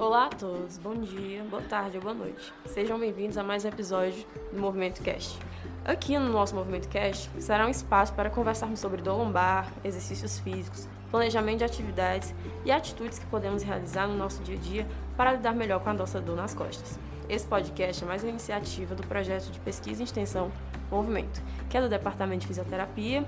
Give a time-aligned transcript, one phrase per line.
[0.00, 2.54] Olá a todos, bom dia, boa tarde ou boa noite.
[2.64, 5.38] Sejam bem-vindos a mais um episódio do Movimento Cast.
[5.84, 10.88] Aqui no nosso Movimento Cast será um espaço para conversarmos sobre dor lombar, exercícios físicos,
[11.10, 12.34] planejamento de atividades
[12.64, 14.86] e atitudes que podemos realizar no nosso dia a dia
[15.18, 16.98] para lidar melhor com a nossa dor nas costas.
[17.28, 20.50] Esse podcast é mais uma iniciativa do projeto de pesquisa e extensão
[20.90, 23.22] Movimento, que é do Departamento de Fisioterapia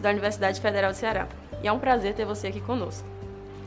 [0.00, 1.28] da Universidade Federal do Ceará.
[1.62, 3.19] E é um prazer ter você aqui conosco.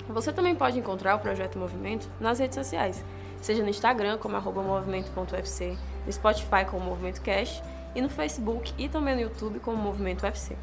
[0.09, 3.03] Você também pode encontrar o Projeto Movimento nas redes sociais,
[3.41, 7.63] seja no Instagram como movimento.ufc, no Spotify como Movimento Cash
[7.95, 10.57] e no Facebook e também no YouTube como Movimento UFC.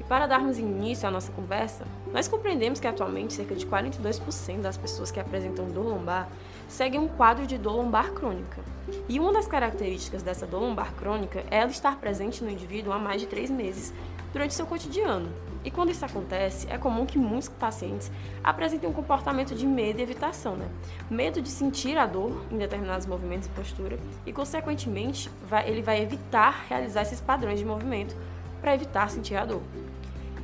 [0.00, 4.76] E para darmos início à nossa conversa, nós compreendemos que atualmente cerca de 42% das
[4.76, 6.28] pessoas que apresentam dor lombar
[6.66, 8.62] seguem um quadro de dor lombar crônica.
[9.08, 12.98] E uma das características dessa dor lombar crônica é ela estar presente no indivíduo há
[12.98, 13.92] mais de três meses
[14.32, 15.30] durante seu cotidiano.
[15.64, 18.10] E quando isso acontece, é comum que muitos pacientes
[18.42, 20.68] apresentem um comportamento de medo e evitação, né?
[21.08, 26.02] Medo de sentir a dor em determinados movimentos e postura e, consequentemente, vai, ele vai
[26.02, 28.16] evitar realizar esses padrões de movimento
[28.60, 29.62] para evitar sentir a dor.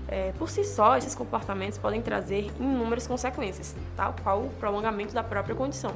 [0.06, 5.22] É, por si só, esses comportamentos podem trazer inúmeras consequências, tal qual o prolongamento da
[5.22, 5.94] própria condição.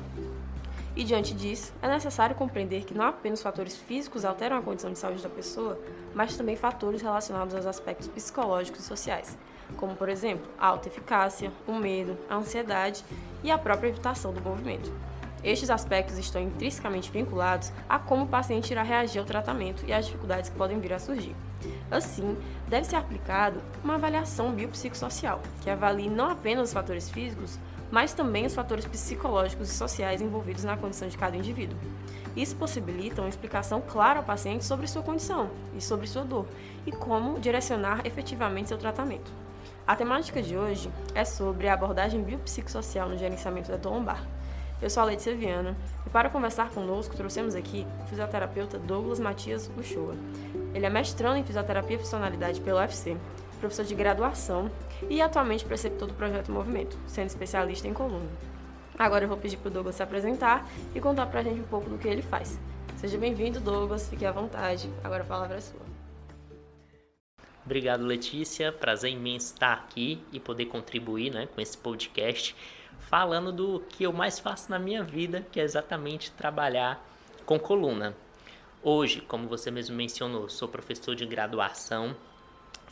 [0.95, 4.99] E diante disso, é necessário compreender que não apenas fatores físicos alteram a condição de
[4.99, 5.81] saúde da pessoa,
[6.15, 9.39] mas também fatores relacionados aos aspectos psicológicos e sociais,
[9.79, 13.03] como, por exemplo, a alta eficácia, o medo, a ansiedade
[13.43, 14.93] e a própria evitação do movimento.
[15.43, 20.07] Estes aspectos estão intrinsecamente vinculados a como o paciente irá reagir ao tratamento e às
[20.07, 21.35] dificuldades que podem vir a surgir.
[21.91, 22.37] Assim,
[22.69, 27.59] deve ser aplicado uma avaliação biopsicossocial, que avalie não apenas os fatores físicos,
[27.93, 31.79] mas também os fatores psicológicos e sociais envolvidos na condição de cada indivíduo.
[32.35, 36.47] Isso possibilita uma explicação clara ao paciente sobre sua condição e sobre sua dor
[36.87, 39.31] e como direcionar efetivamente seu tratamento.
[39.87, 44.27] A temática de hoje é sobre a abordagem biopsicossocial no gerenciamento da dor lombar.
[44.81, 45.77] Eu sou a Letícia Viana
[46.07, 50.15] e para conversar conosco trouxemos aqui o fisioterapeuta Douglas Matias Uchoa.
[50.75, 53.17] Ele é mestrando em fisioterapia e funcionalidade pelo UFC,
[53.61, 54.71] professor de graduação
[55.09, 58.29] e atualmente preceptor do projeto Movimento, sendo especialista em coluna.
[58.99, 61.65] Agora eu vou pedir para o Douglas se apresentar e contar para a gente um
[61.65, 62.59] pouco do que ele faz.
[62.97, 64.89] Seja bem-vindo, Douglas, fique à vontade.
[65.03, 65.81] Agora a palavra é sua.
[67.65, 68.73] Obrigado, Letícia.
[68.73, 72.55] Prazer imenso estar aqui e poder contribuir né, com esse podcast
[72.99, 77.05] falando do que eu mais faço na minha vida, que é exatamente trabalhar
[77.45, 78.17] com coluna.
[78.83, 82.17] Hoje, como você mesmo mencionou, sou professor de graduação,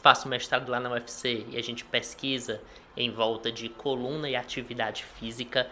[0.00, 2.60] faço mestrado lá na UFC e a gente pesquisa
[2.96, 5.70] em volta de coluna e atividade física.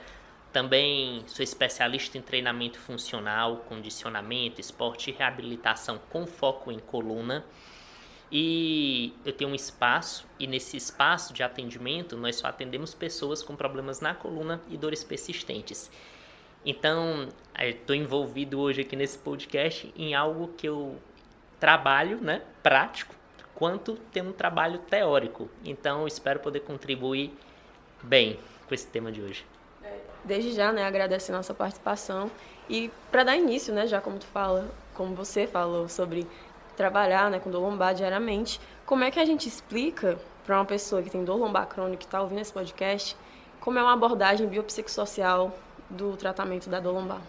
[0.53, 7.45] Também sou especialista em treinamento funcional, condicionamento, esporte e reabilitação com foco em coluna.
[8.31, 13.57] E eu tenho um espaço, e nesse espaço de atendimento nós só atendemos pessoas com
[13.57, 15.91] problemas na coluna e dores persistentes.
[16.65, 17.29] Então,
[17.59, 21.01] estou envolvido hoje aqui nesse podcast em algo que eu
[21.59, 23.15] trabalho, né, prático,
[23.59, 25.49] quanto tem um trabalho teórico.
[25.65, 27.37] Então, espero poder contribuir
[28.01, 28.39] bem
[28.69, 29.45] com esse tema de hoje.
[30.23, 32.31] Desde já, né, agradecer a nossa participação
[32.69, 36.25] e para dar início, né, já como tu fala, como você falou sobre
[36.77, 40.17] trabalhar né, com dor lombar diariamente, como é que a gente explica
[40.47, 43.17] para uma pessoa que tem dor lombar crônica que está ouvindo esse podcast,
[43.59, 45.53] como é uma abordagem biopsicossocial
[45.91, 47.21] do tratamento da dor lombar?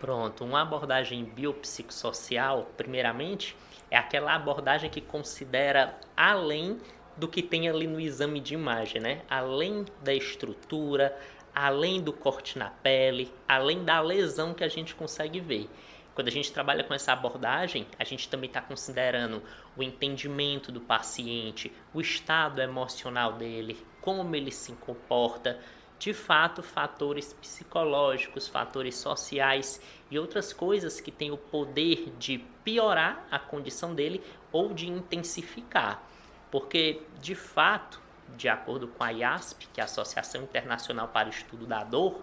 [0.00, 3.56] Pronto, uma abordagem biopsicossocial, primeiramente,
[3.94, 6.80] é aquela abordagem que considera além
[7.16, 9.22] do que tem ali no exame de imagem, né?
[9.30, 11.16] Além da estrutura,
[11.54, 15.70] além do corte na pele, além da lesão que a gente consegue ver.
[16.12, 19.40] Quando a gente trabalha com essa abordagem, a gente também está considerando
[19.76, 25.60] o entendimento do paciente, o estado emocional dele, como ele se comporta,
[25.98, 33.26] de fato, fatores psicológicos, fatores sociais e outras coisas que têm o poder de piorar
[33.30, 34.22] a condição dele
[34.52, 36.02] ou de intensificar.
[36.50, 38.00] Porque, de fato,
[38.36, 42.22] de acordo com a IASP, que é a Associação Internacional para o Estudo da Dor,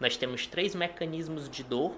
[0.00, 1.94] nós temos três mecanismos de dor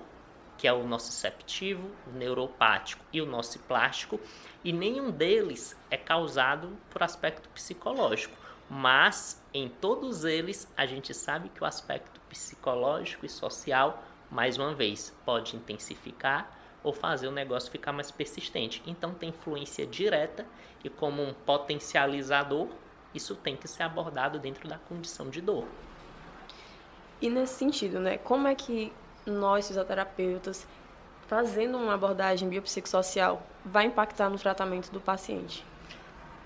[0.57, 4.21] que é o nociceptivo, o neuropático e o nociplástico,
[4.63, 8.37] e nenhum deles é causado por aspecto psicológico.
[8.77, 14.75] Mas em todos eles a gente sabe que o aspecto psicológico e social, mais uma
[14.75, 18.83] vez, pode intensificar ou fazer o negócio ficar mais persistente.
[18.85, 20.45] Então tem influência direta
[20.83, 22.67] e como um potencializador,
[23.15, 25.69] isso tem que ser abordado dentro da condição de dor.
[27.23, 28.93] E nesse sentido, né, como é que
[29.25, 30.67] nós, fisioterapeutas,
[31.29, 35.65] fazendo uma abordagem biopsicossocial, vai impactar no tratamento do paciente?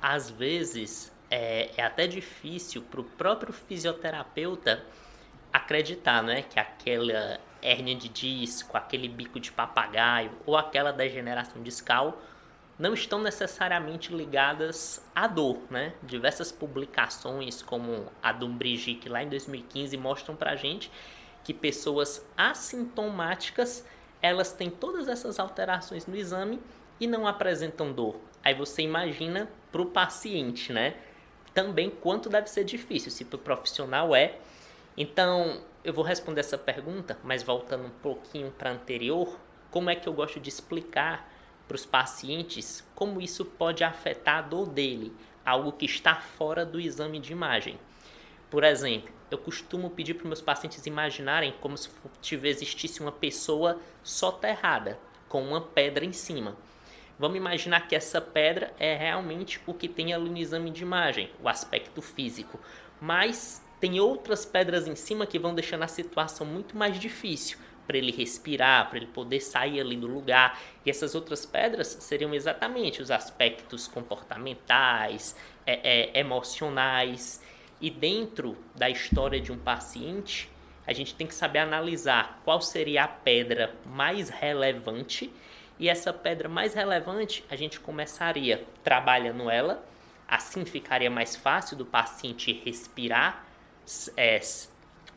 [0.02, 4.84] Às vezes, é, é até difícil para o próprio fisioterapeuta
[5.52, 12.20] acreditar, né, que aquela hérnia de disco, aquele bico de papagaio ou aquela degeneração discal
[12.78, 15.94] não estão necessariamente ligadas à dor, né?
[16.00, 20.88] Diversas publicações, como a do Brigitte lá em 2015, mostram pra gente
[21.42, 23.84] que pessoas assintomáticas,
[24.22, 26.60] elas têm todas essas alterações no exame
[27.00, 28.16] e não apresentam dor.
[28.44, 30.94] Aí você imagina para o paciente, né?
[31.58, 34.38] Também quanto deve ser difícil, se para o profissional é.
[34.96, 39.36] Então, eu vou responder essa pergunta, mas voltando um pouquinho para anterior,
[39.68, 41.28] como é que eu gosto de explicar
[41.66, 45.12] para os pacientes como isso pode afetar a dor dele,
[45.44, 47.76] algo que está fora do exame de imagem.
[48.48, 51.90] Por exemplo, eu costumo pedir para meus pacientes imaginarem como se
[52.22, 54.96] existisse uma pessoa soterrada,
[55.28, 56.56] com uma pedra em cima.
[57.18, 61.30] Vamos imaginar que essa pedra é realmente o que tem ali no exame de imagem,
[61.42, 62.60] o aspecto físico.
[63.00, 67.96] Mas tem outras pedras em cima que vão deixando a situação muito mais difícil para
[67.96, 70.60] ele respirar, para ele poder sair ali do lugar.
[70.84, 75.34] E essas outras pedras seriam exatamente os aspectos comportamentais,
[75.66, 77.42] é, é, emocionais.
[77.80, 80.50] E dentro da história de um paciente,
[80.86, 85.32] a gente tem que saber analisar qual seria a pedra mais relevante.
[85.78, 89.84] E essa pedra mais relevante, a gente começaria trabalhando ela,
[90.26, 93.46] assim ficaria mais fácil do paciente respirar,
[94.16, 94.40] é,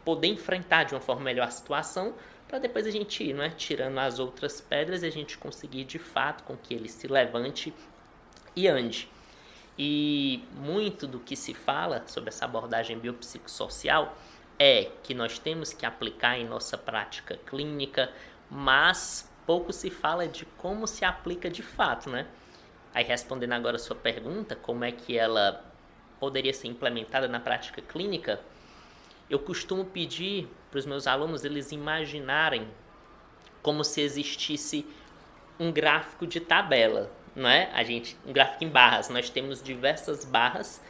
[0.05, 2.13] poder enfrentar de uma forma melhor a situação,
[2.47, 3.49] para depois a gente ir, é?
[3.49, 7.73] tirando as outras pedras e a gente conseguir de fato com que ele se levante
[8.55, 9.09] e ande.
[9.79, 14.15] E muito do que se fala sobre essa abordagem biopsicossocial
[14.59, 18.11] é que nós temos que aplicar em nossa prática clínica,
[18.49, 22.25] mas pouco se fala de como se aplica de fato, né?
[22.93, 25.65] Aí respondendo agora a sua pergunta, como é que ela
[26.21, 28.39] poderia ser implementada na prática clínica,
[29.29, 32.65] eu costumo pedir para os meus alunos eles imaginarem
[33.61, 34.85] como se existisse
[35.59, 37.69] um gráfico de tabela, não é?
[37.73, 39.09] A gente, um gráfico em barras.
[39.09, 40.81] Nós temos diversas barras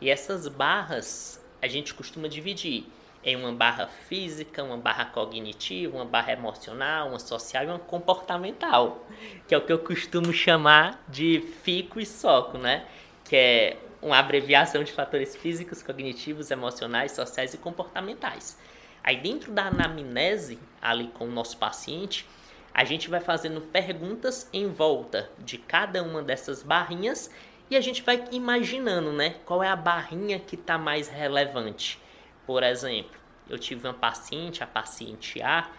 [0.00, 2.84] e essas barras a gente costuma dividir
[3.22, 9.04] em uma barra física, uma barra cognitiva, uma barra emocional, uma social e uma comportamental,
[9.46, 12.86] que é o que eu costumo chamar de fico e soco, né?
[13.24, 18.56] Que é uma abreviação de fatores físicos, cognitivos, emocionais, sociais e comportamentais.
[19.02, 22.26] Aí dentro da anamnese, ali com o nosso paciente,
[22.72, 27.30] a gente vai fazendo perguntas em volta de cada uma dessas barrinhas
[27.70, 32.00] e a gente vai imaginando, né, qual é a barrinha que está mais relevante.
[32.48, 35.70] Por exemplo, eu tive uma paciente, a paciente A,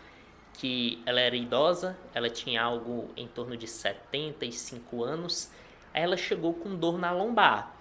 [0.53, 5.51] que ela era idosa, ela tinha algo em torno de 75 anos,
[5.91, 7.73] ela chegou com dor na lombar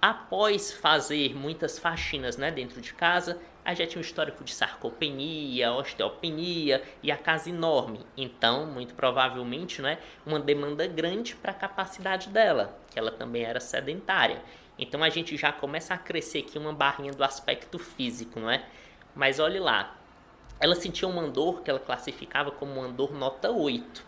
[0.00, 5.72] após fazer muitas faxinas né, dentro de casa, a já tinha um histórico de sarcopenia,
[5.72, 8.06] osteopenia e a casa enorme.
[8.16, 13.58] Então, muito provavelmente, né, uma demanda grande para a capacidade dela, que ela também era
[13.58, 14.40] sedentária.
[14.78, 18.64] Então, a gente já começa a crescer aqui uma barrinha do aspecto físico, não é?
[19.14, 19.96] Mas olhe lá,
[20.60, 24.04] ela sentia uma dor que ela classificava como uma dor nota 8.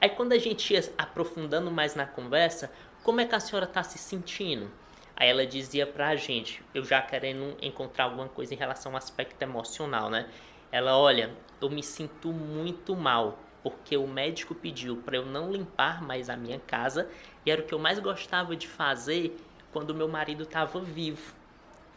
[0.00, 2.72] Aí, quando a gente ia aprofundando mais na conversa,
[3.02, 4.70] como é que a senhora está se sentindo?
[5.16, 9.40] Aí ela dizia pra gente, eu já querendo encontrar alguma coisa em relação ao aspecto
[9.42, 10.28] emocional, né?
[10.72, 11.30] Ela, olha,
[11.60, 16.36] eu me sinto muito mal, porque o médico pediu para eu não limpar mais a
[16.36, 17.08] minha casa
[17.46, 19.36] e era o que eu mais gostava de fazer
[19.74, 21.34] quando meu marido estava vivo.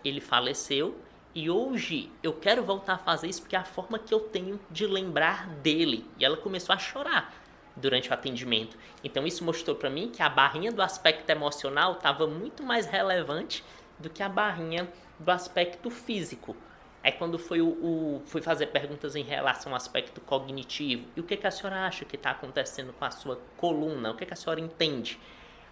[0.03, 0.97] Ele faleceu
[1.35, 4.59] e hoje eu quero voltar a fazer isso porque é a forma que eu tenho
[4.71, 6.03] de lembrar dele.
[6.17, 7.31] E ela começou a chorar
[7.75, 8.75] durante o atendimento.
[9.03, 13.63] Então isso mostrou para mim que a barrinha do aspecto emocional estava muito mais relevante
[13.99, 16.55] do que a barrinha do aspecto físico.
[17.03, 21.05] É quando foi, o, o, fui fazer perguntas em relação ao aspecto cognitivo.
[21.15, 24.11] E o que, que a senhora acha que está acontecendo com a sua coluna?
[24.11, 25.19] O que, que a senhora entende?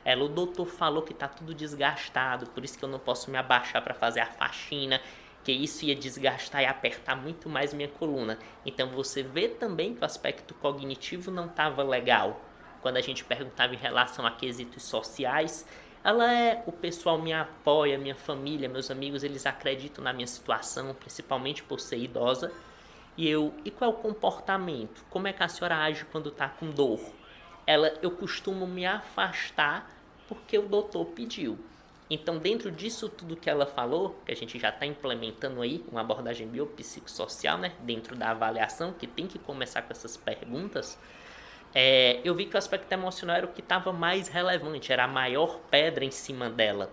[0.06, 3.38] Ela, o doutor falou que está tudo desgastado, por isso que eu não posso me
[3.38, 5.02] abaixar para fazer a faxina
[5.46, 8.40] que isso ia desgastar e apertar muito mais minha coluna.
[8.66, 12.42] Então você vê também que o aspecto cognitivo não estava legal.
[12.82, 15.68] Quando a gente perguntava em relação a quesitos sociais,
[16.04, 20.96] ela é o pessoal me apoia, minha família, meus amigos, eles acreditam na minha situação,
[20.96, 22.52] principalmente por ser idosa.
[23.16, 25.06] E eu, e qual é o comportamento?
[25.12, 27.00] Como é que a senhora age quando está com dor?
[27.68, 29.95] Ela, eu costumo me afastar
[30.27, 31.58] porque o doutor pediu.
[32.10, 36.01] Então, dentro disso tudo que ela falou, que a gente já está implementando aí uma
[36.01, 41.00] abordagem biopsicossocial, né, dentro da avaliação, que tem que começar com essas perguntas,
[41.74, 45.08] é, eu vi que o aspecto emocional era o que estava mais relevante, era a
[45.08, 46.91] maior pedra em cima dela.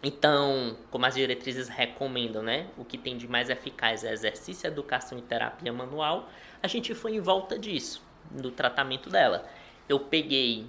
[0.00, 2.68] Então, como as diretrizes recomendam, né?
[2.76, 6.28] O que tem de mais eficaz é exercício, educação e terapia manual.
[6.62, 8.00] A gente foi em volta disso,
[8.30, 9.48] no tratamento dela.
[9.88, 10.66] Eu peguei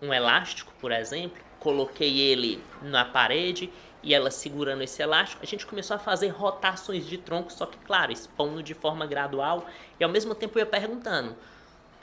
[0.00, 3.70] um elástico, por exemplo, coloquei ele na parede
[4.02, 7.76] e ela segurando esse elástico, a gente começou a fazer rotações de tronco, só que,
[7.78, 9.66] claro, expondo de forma gradual
[9.98, 11.36] e ao mesmo tempo eu ia perguntando,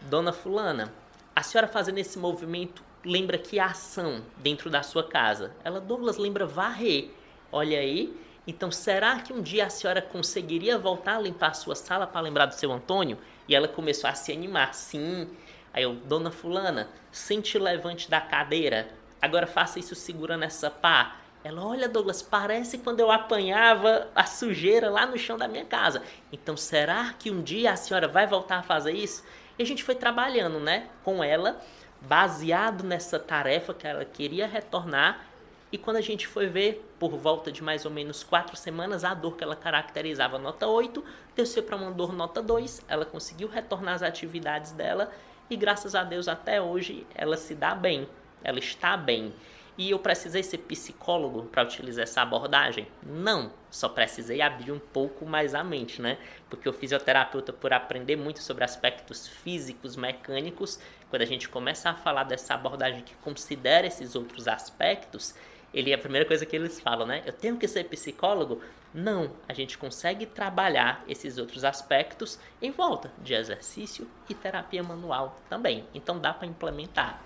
[0.02, 0.94] Dona Fulana,
[1.36, 5.56] a senhora fazendo esse movimento lembra que ação dentro da sua casa?
[5.64, 7.10] Ela, Douglas, lembra varrer.
[7.52, 8.16] Olha aí.
[8.46, 12.22] Então, será que um dia a senhora conseguiria voltar a limpar a sua sala para
[12.22, 13.18] lembrar do seu Antônio?
[13.48, 14.74] E ela começou a se animar.
[14.74, 15.30] Sim.
[15.78, 18.88] Aí eu, Dona Fulana, sente levante da cadeira.
[19.22, 21.18] Agora faça isso segurando essa pá.
[21.44, 26.02] Ela, olha, Douglas, parece quando eu apanhava a sujeira lá no chão da minha casa.
[26.32, 29.24] Então, será que um dia a senhora vai voltar a fazer isso?
[29.56, 31.62] E a gente foi trabalhando, né, com ela
[32.02, 35.28] baseado nessa tarefa que ela queria retornar.
[35.72, 39.14] E quando a gente foi ver, por volta de mais ou menos quatro semanas, a
[39.14, 41.06] dor que ela caracterizava nota 8
[41.36, 42.82] desceu para uma dor nota 2.
[42.88, 45.12] Ela conseguiu retornar às atividades dela
[45.50, 48.08] e, graças a Deus, até hoje ela se dá bem,
[48.44, 49.34] ela está bem.
[49.78, 52.88] E eu precisei ser psicólogo para utilizar essa abordagem?
[53.04, 56.18] Não, só precisei abrir um pouco mais a mente, né?
[56.50, 60.80] Porque o fisioterapeuta, por aprender muito sobre aspectos físicos, mecânicos,
[61.12, 65.36] quando a gente começa a falar dessa abordagem que considera esses outros aspectos,
[65.74, 67.24] ele é a primeira coisa que eles falam, né?
[67.26, 68.62] Eu tenho que ser psicólogo?
[68.94, 75.40] Não, a gente consegue trabalhar esses outros aspectos em volta de exercício e terapia manual
[75.50, 75.86] também.
[75.94, 77.22] Então dá para implementar.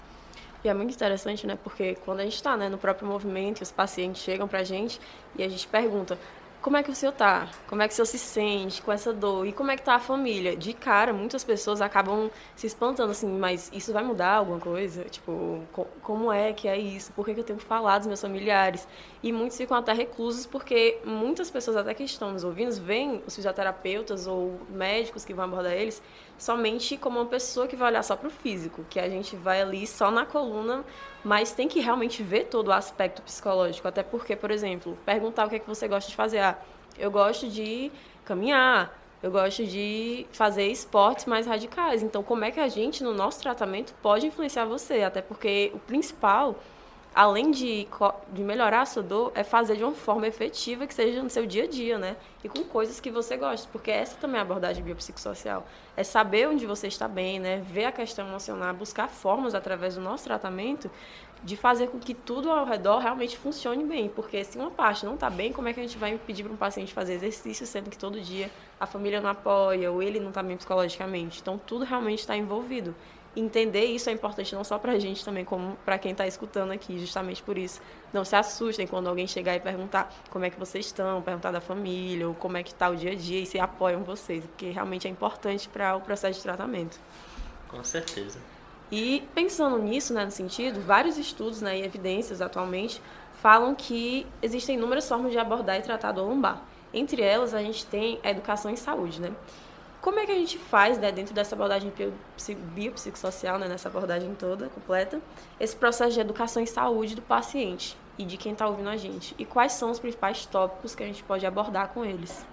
[0.64, 1.58] E é muito interessante, né?
[1.64, 5.00] Porque quando a gente está né, no próprio movimento, os pacientes chegam para a gente
[5.36, 6.18] e a gente pergunta
[6.62, 7.50] como é que o senhor tá?
[7.68, 9.48] Como é que o senhor se sente com essa dor?
[9.48, 10.56] E como é que tá a família?
[10.56, 15.04] De cara, muitas pessoas acabam se espantando assim, mas isso vai mudar alguma coisa?
[15.06, 17.12] Tipo, co como é que é isso?
[17.14, 18.88] Por que, que eu tenho que falar dos meus familiares?
[19.24, 23.36] E muitos ficam até reclusos porque muitas pessoas até que estão nos ouvindo veem os
[23.36, 26.02] fisioterapeutas ou médicos que vão abordar eles
[26.38, 29.62] somente como uma pessoa que vai olhar só para o físico, que a gente vai
[29.62, 30.84] ali só na coluna,
[31.24, 35.50] mas tem que realmente ver todo o aspecto psicológico, até porque, por exemplo, perguntar o
[35.50, 36.40] que é que você gosta de fazer.
[36.40, 36.58] Ah,
[36.98, 37.92] eu gosto de
[38.26, 42.02] caminhar, eu gosto de fazer esportes mais radicais.
[42.02, 45.04] Então, como é que a gente, no nosso tratamento, pode influenciar você?
[45.04, 46.56] Até porque o principal
[47.14, 47.88] além de,
[48.32, 51.46] de melhorar a sua dor, é fazer de uma forma efetiva que seja no seu
[51.46, 52.16] dia a dia, né?
[52.44, 55.66] E com coisas que você gosta, porque essa também é a abordagem biopsicossocial.
[55.96, 57.62] É saber onde você está bem, né?
[57.68, 60.90] Ver a questão emocional, buscar formas através do nosso tratamento
[61.44, 64.08] de fazer com que tudo ao redor realmente funcione bem.
[64.08, 66.54] Porque se uma parte não está bem, como é que a gente vai pedir para
[66.54, 68.50] um paciente fazer exercício, sendo que todo dia
[68.80, 71.42] a família não apoia ou ele não está bem psicologicamente?
[71.42, 72.96] Então, tudo realmente está envolvido
[73.36, 76.72] entender isso é importante não só para a gente também, como para quem está escutando
[76.72, 77.82] aqui, justamente por isso.
[78.12, 81.62] Não se assustem quando alguém chegar e perguntar como é que vocês estão, perguntar da
[81.62, 84.70] família, ou como é que está o dia a dia, e se apoiam vocês, porque
[84.70, 87.00] realmente é importante para o processo de tratamento.
[87.68, 88.40] Com certeza.
[88.92, 93.02] E pensando nisso, né, no sentido, vários estudos né, e evidências atualmente
[93.42, 96.62] falam que existem inúmeras formas de abordar e tratar do lombar.
[96.94, 99.32] Entre elas, a gente tem a educação em saúde, né?
[100.02, 101.94] Como é que a gente faz, né, dentro dessa abordagem
[102.74, 105.22] biopsicossocial, né, nessa abordagem toda, completa,
[105.60, 109.36] esse processo de educação em saúde do paciente e de quem está ouvindo a gente?
[109.38, 112.44] E quais são os principais tópicos que a gente pode abordar com eles?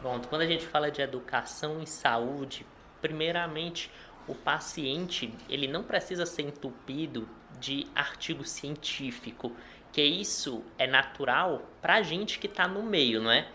[0.00, 2.66] Pronto, quando a gente fala de educação em saúde,
[3.02, 3.90] primeiramente,
[4.26, 7.28] o paciente, ele não precisa ser entupido
[7.60, 9.52] de artigo científico,
[9.92, 13.46] que isso é natural para a gente que está no meio, não é?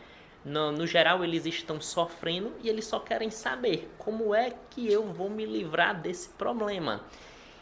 [0.47, 5.03] No, no geral, eles estão sofrendo e eles só querem saber como é que eu
[5.03, 7.01] vou me livrar desse problema.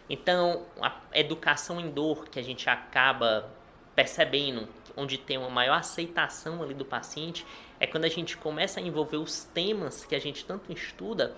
[0.07, 3.51] Então, a educação em dor que a gente acaba
[3.95, 7.43] percebendo, onde tem uma maior aceitação ali do paciente,
[7.79, 11.35] é quando a gente começa a envolver os temas que a gente tanto estuda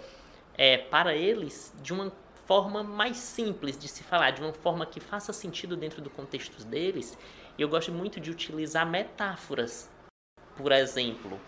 [0.54, 2.12] é, para eles de uma
[2.46, 6.62] forma mais simples de se falar, de uma forma que faça sentido dentro do contexto
[6.66, 7.18] deles.
[7.58, 9.90] E eu gosto muito de utilizar metáforas
[10.58, 11.40] por exemplo,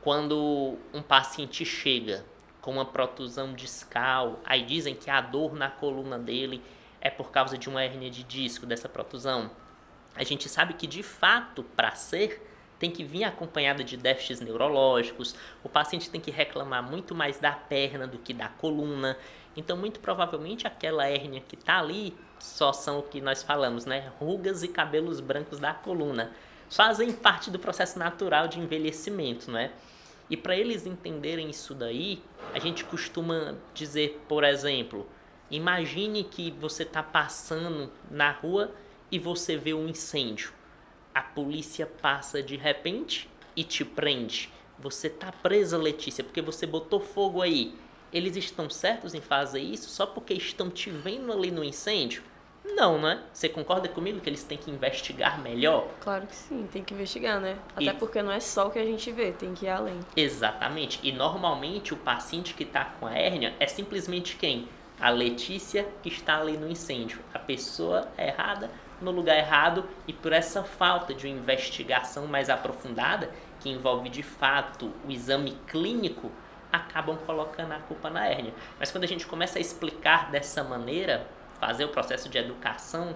[0.00, 2.24] quando um paciente chega
[2.60, 6.62] com uma protusão discal, aí dizem que a dor na coluna dele
[7.00, 9.50] é por causa de uma hérnia de disco dessa protusão.
[10.14, 12.40] A gente sabe que de fato, para ser,
[12.78, 15.34] tem que vir acompanhada de déficits neurológicos,
[15.64, 19.18] o paciente tem que reclamar muito mais da perna do que da coluna.
[19.56, 24.12] Então, muito provavelmente, aquela hérnia que está ali só são o que nós falamos, né?
[24.20, 26.32] Rugas e cabelos brancos da coluna
[26.70, 29.72] fazem parte do processo natural de envelhecimento, não é?
[30.28, 32.20] E para eles entenderem isso daí,
[32.52, 35.06] a gente costuma dizer, por exemplo,
[35.50, 38.74] imagine que você está passando na rua
[39.10, 40.52] e você vê um incêndio.
[41.14, 44.52] a polícia passa de repente e te prende.
[44.78, 47.74] Você tá presa, Letícia, porque você botou fogo aí.
[48.12, 52.22] Eles estão certos em fazer isso só porque estão te vendo ali no incêndio?
[52.74, 53.22] Não, né?
[53.32, 55.88] Você concorda comigo que eles têm que investigar melhor?
[56.00, 57.58] Claro que sim, tem que investigar, né?
[57.74, 57.94] Até e...
[57.94, 59.98] porque não é só o que a gente vê, tem que ir além.
[60.16, 61.00] Exatamente.
[61.02, 64.68] E normalmente o paciente que está com a hérnia é simplesmente quem?
[65.00, 67.20] A Letícia que está ali no incêndio.
[67.32, 68.70] A pessoa errada
[69.00, 73.30] no lugar errado e por essa falta de uma investigação mais aprofundada,
[73.60, 76.30] que envolve de fato o exame clínico,
[76.72, 78.54] acabam colocando a culpa na hérnia.
[78.78, 81.26] Mas quando a gente começa a explicar dessa maneira,
[81.58, 83.14] fazer o processo de educação,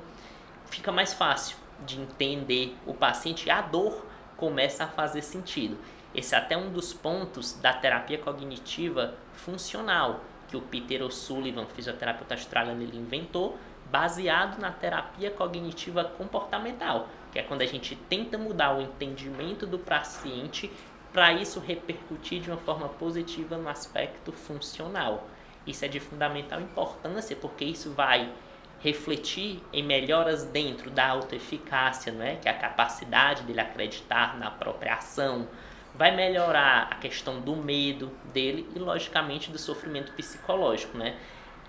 [0.66, 1.56] fica mais fácil
[1.86, 4.06] de entender o paciente e a dor
[4.36, 5.78] começa a fazer sentido.
[6.14, 12.34] Esse é até um dos pontos da terapia cognitiva funcional que o Peter O'Sullivan, fisioterapeuta
[12.34, 13.56] australiano, ele inventou,
[13.90, 19.78] baseado na terapia cognitiva comportamental, que é quando a gente tenta mudar o entendimento do
[19.78, 20.70] paciente
[21.12, 25.28] para isso repercutir de uma forma positiva no aspecto funcional.
[25.66, 28.32] Isso é de fundamental importância porque isso vai
[28.80, 32.36] refletir em melhoras dentro da autoeficácia, não é?
[32.36, 35.46] que é a capacidade dele acreditar na própria ação,
[35.94, 40.96] vai melhorar a questão do medo dele e, logicamente, do sofrimento psicológico.
[40.96, 41.16] Né?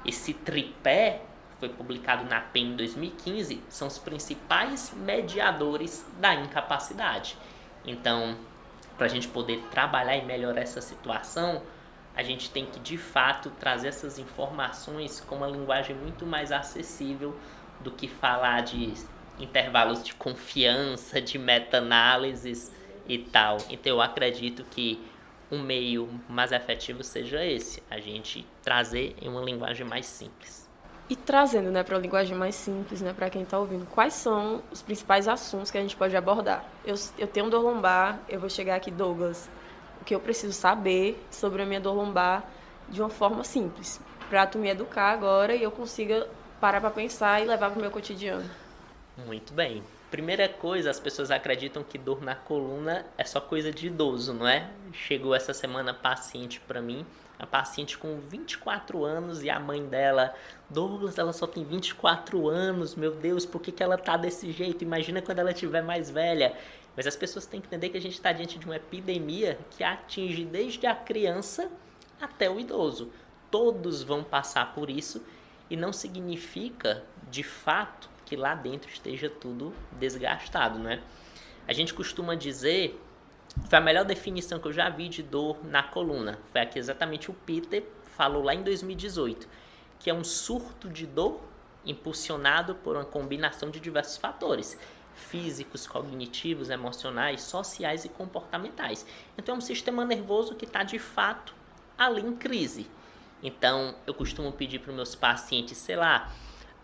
[0.05, 1.21] Esse tripé
[1.59, 7.37] foi publicado na PEN em 2015 são os principais mediadores da incapacidade.
[7.85, 8.35] Então,
[8.97, 11.61] para a gente poder trabalhar e melhorar essa situação,
[12.15, 17.35] a gente tem que de fato trazer essas informações com uma linguagem muito mais acessível
[17.79, 18.93] do que falar de
[19.39, 22.71] intervalos de confiança, de meta-análises
[23.07, 23.57] e tal.
[23.69, 25.01] Então eu acredito que
[25.51, 30.69] um meio mais efetivo seja esse, a gente trazer em uma linguagem mais simples.
[31.09, 34.63] E trazendo né, para uma linguagem mais simples, né, para quem está ouvindo, quais são
[34.71, 36.63] os principais assuntos que a gente pode abordar?
[36.85, 39.49] Eu, eu tenho dor lombar, eu vou chegar aqui, Douglas,
[40.01, 42.43] o que eu preciso saber sobre a minha dor lombar
[42.89, 46.27] de uma forma simples, para tu me educar agora e eu consiga
[46.59, 48.49] parar para pensar e levar para o meu cotidiano.
[49.25, 49.83] Muito bem.
[50.09, 54.47] Primeira coisa, as pessoas acreditam que dor na coluna é só coisa de idoso, não
[54.47, 54.69] é?
[54.91, 57.05] Chegou essa semana paciente para mim,
[57.39, 60.33] a paciente com 24 anos e a mãe dela,
[60.69, 64.83] Douglas, ela só tem 24 anos, meu Deus, por que, que ela tá desse jeito?
[64.83, 66.53] Imagina quando ela tiver mais velha.
[66.95, 69.83] Mas as pessoas têm que entender que a gente está diante de uma epidemia que
[69.83, 71.71] atinge desde a criança
[72.19, 73.11] até o idoso.
[73.49, 75.23] Todos vão passar por isso
[75.69, 81.01] e não significa, de fato, que lá dentro esteja tudo desgastado, né?
[81.67, 82.99] A gente costuma dizer,
[83.69, 86.39] foi a melhor definição que eu já vi de dor na coluna.
[86.51, 89.47] Foi aqui exatamente o Peter falou lá em 2018,
[89.99, 91.41] que é um surto de dor
[91.85, 94.77] impulsionado por uma combinação de diversos fatores
[95.15, 99.05] físicos, cognitivos, emocionais, sociais e comportamentais.
[99.37, 101.53] Então é um sistema nervoso que está de fato
[101.97, 102.87] ali em crise.
[103.43, 106.31] Então eu costumo pedir para os meus pacientes, sei lá,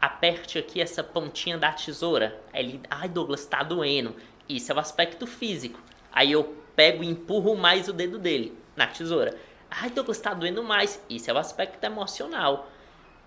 [0.01, 2.41] aperte aqui essa pontinha da tesoura.
[2.53, 4.15] Aí ele, ai Douglas, está doendo.
[4.47, 5.79] Isso é o aspecto físico.
[6.11, 9.37] Aí eu pego e empurro mais o dedo dele na tesoura.
[9.69, 11.03] Ai Douglas, está doendo mais.
[11.09, 12.69] Isso é o aspecto emocional.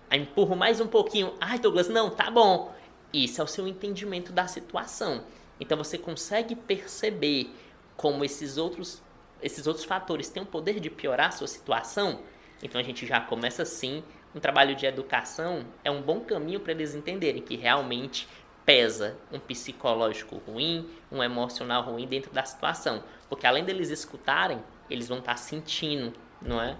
[0.09, 1.33] Aí empurro mais um pouquinho.
[1.39, 2.73] Ai Douglas, não, tá bom.
[3.13, 5.23] Isso é o seu entendimento da situação.
[5.59, 7.53] Então você consegue perceber
[7.95, 9.01] como esses outros,
[9.41, 12.21] esses outros fatores têm o poder de piorar a sua situação.
[12.63, 14.03] Então a gente já começa assim.
[14.33, 18.27] Um trabalho de educação é um bom caminho para eles entenderem que realmente
[18.65, 23.03] pesa um psicológico ruim, um emocional ruim dentro da situação.
[23.27, 26.77] Porque além deles escutarem, eles vão estar sentindo, não é?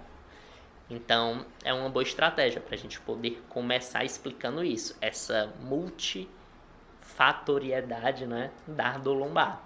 [0.92, 8.50] Então, é uma boa estratégia para a gente poder começar explicando isso, essa multifatoriedade né,
[8.66, 9.62] da dor lombar.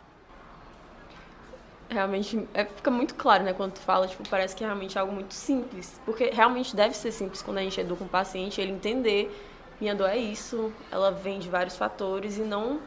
[1.89, 5.13] Realmente, é, fica muito claro, né, quando tu fala, tipo, parece que é realmente algo
[5.13, 9.37] muito simples, porque realmente deve ser simples quando a gente educa um paciente, ele entender,
[9.81, 12.81] minha dor é isso, ela vem de vários fatores e não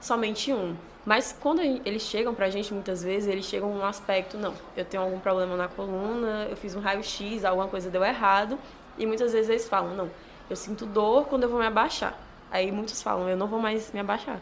[0.00, 0.76] somente um.
[1.04, 5.02] Mas quando eles chegam pra gente, muitas vezes, eles chegam num aspecto, não, eu tenho
[5.02, 8.58] algum problema na coluna, eu fiz um raio-x, alguma coisa deu errado,
[8.98, 10.10] e muitas vezes eles falam, não,
[10.50, 12.18] eu sinto dor quando eu vou me abaixar.
[12.50, 14.40] Aí muitos falam, eu não vou mais me abaixar.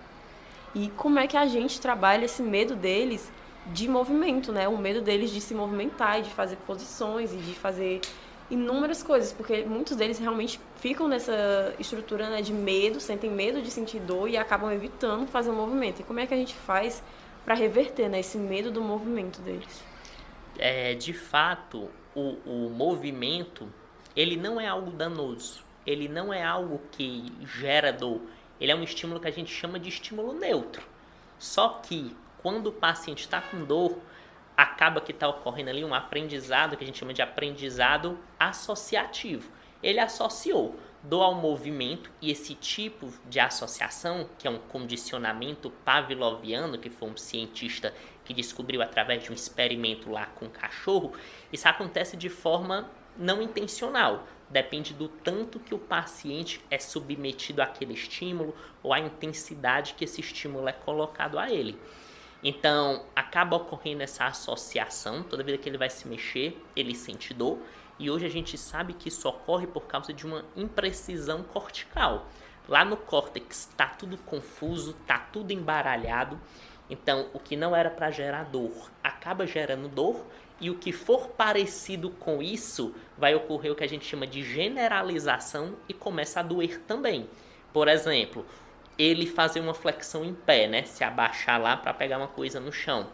[0.75, 3.31] E como é que a gente trabalha esse medo deles
[3.67, 4.69] de movimento, né?
[4.69, 8.01] O medo deles de se movimentar e de fazer posições e de fazer
[8.51, 13.71] inúmeras coisas, porque muitos deles realmente ficam nessa estrutura né, de medo, sentem medo de
[13.71, 16.01] sentir dor e acabam evitando fazer o um movimento.
[16.01, 17.03] E como é que a gente faz
[17.45, 19.83] para reverter né, esse medo do movimento deles?
[20.59, 23.69] É, de fato, o, o movimento
[24.15, 28.21] ele não é algo danoso, ele não é algo que gera dor,
[28.61, 30.83] ele é um estímulo que a gente chama de estímulo neutro.
[31.39, 33.99] Só que quando o paciente está com dor,
[34.57, 39.51] acaba que está ocorrendo ali um aprendizado que a gente chama de aprendizado associativo.
[39.83, 46.79] Ele associou dor ao movimento e esse tipo de associação, que é um condicionamento pavloviano,
[46.79, 51.13] que foi um cientista que descobriu através de um experimento lá com um cachorro,
[51.53, 54.27] isso acontece de forma não intencional.
[54.51, 60.21] Depende do tanto que o paciente é submetido àquele estímulo ou à intensidade que esse
[60.21, 61.79] estímulo é colocado a ele.
[62.49, 67.59] Então, acaba ocorrendo essa associação, toda vez que ele vai se mexer, ele sente dor,
[67.99, 72.29] e hoje a gente sabe que isso ocorre por causa de uma imprecisão cortical.
[72.69, 76.41] Lá no córtex está tudo confuso, está tudo embaralhado,
[76.89, 80.25] então o que não era para gerar dor acaba gerando dor,
[80.61, 84.45] e o que for parecido com isso vai ocorrer o que a gente chama de
[84.45, 87.29] generalização e começa a doer também.
[87.73, 88.47] Por exemplo,
[88.99, 90.85] ele fazer uma flexão em pé, né?
[90.85, 93.09] Se abaixar lá para pegar uma coisa no chão.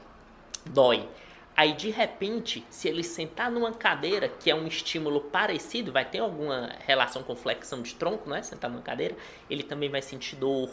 [0.66, 1.08] Dói.
[1.56, 6.18] Aí de repente, se ele sentar numa cadeira, que é um estímulo parecido, vai ter
[6.18, 8.42] alguma relação com flexão de tronco, né?
[8.42, 9.16] Sentar numa cadeira,
[9.50, 10.70] ele também vai sentir dor.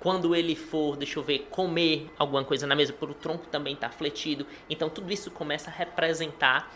[0.00, 3.74] Quando ele for, deixa eu ver, comer alguma coisa na mesa, por o tronco também
[3.74, 4.46] está fletido.
[4.68, 6.72] Então tudo isso começa a representar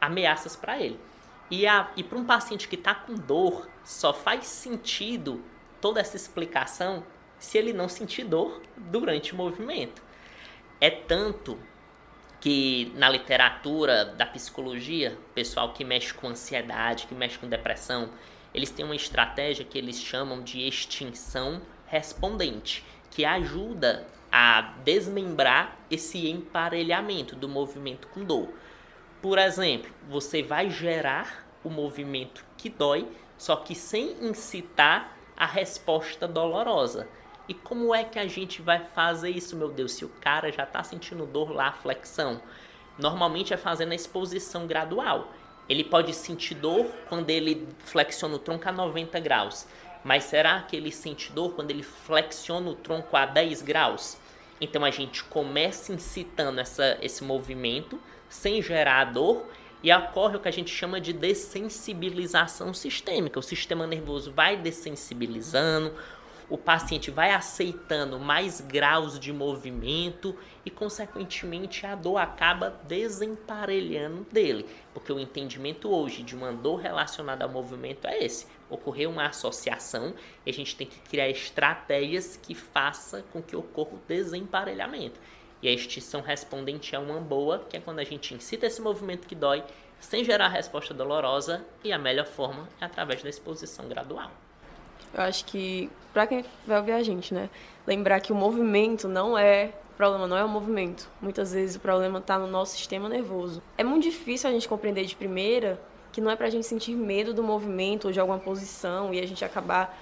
[0.00, 0.98] ameaças para ele.
[1.50, 1.64] E,
[1.96, 5.42] e para um paciente que está com dor, só faz sentido
[5.80, 7.04] toda essa explicação
[7.42, 10.00] se ele não sentir dor durante o movimento.
[10.80, 11.58] É tanto
[12.40, 18.10] que na literatura da psicologia, pessoal que mexe com ansiedade, que mexe com depressão,
[18.54, 26.28] eles têm uma estratégia que eles chamam de extinção respondente, que ajuda a desmembrar esse
[26.28, 28.50] emparelhamento do movimento com dor.
[29.20, 36.28] Por exemplo, você vai gerar o movimento que dói, só que sem incitar a resposta
[36.28, 37.08] dolorosa.
[37.48, 40.62] E como é que a gente vai fazer isso, meu Deus, se o cara já
[40.62, 42.40] está sentindo dor lá, flexão?
[42.98, 45.32] Normalmente é fazendo a exposição gradual.
[45.68, 49.66] Ele pode sentir dor quando ele flexiona o tronco a 90 graus.
[50.04, 54.18] Mas será que ele sente dor quando ele flexiona o tronco a 10 graus?
[54.60, 59.46] Então a gente começa incitando essa, esse movimento sem gerar dor
[59.82, 63.38] e ocorre o que a gente chama de dessensibilização sistêmica.
[63.38, 65.92] O sistema nervoso vai dessensibilizando,
[66.52, 70.36] o paciente vai aceitando mais graus de movimento
[70.66, 74.66] e, consequentemente, a dor acaba desemparelhando dele.
[74.92, 80.12] Porque o entendimento hoje de uma dor relacionada ao movimento é esse: ocorreu uma associação
[80.44, 85.18] e a gente tem que criar estratégias que faça com que ocorra o desemparelhamento.
[85.62, 89.26] E a extinção respondente é uma boa, que é quando a gente incita esse movimento
[89.26, 89.64] que dói
[89.98, 94.30] sem gerar resposta dolorosa e a melhor forma é através da exposição gradual.
[95.14, 97.50] Eu acho que, para quem vai ouvir a gente, né?
[97.86, 99.72] Lembrar que o movimento não é.
[99.92, 101.08] O problema não é o movimento.
[101.20, 103.62] Muitas vezes o problema está no nosso sistema nervoso.
[103.76, 106.94] É muito difícil a gente compreender de primeira que não é para a gente sentir
[106.94, 109.98] medo do movimento ou de alguma posição e a gente acabar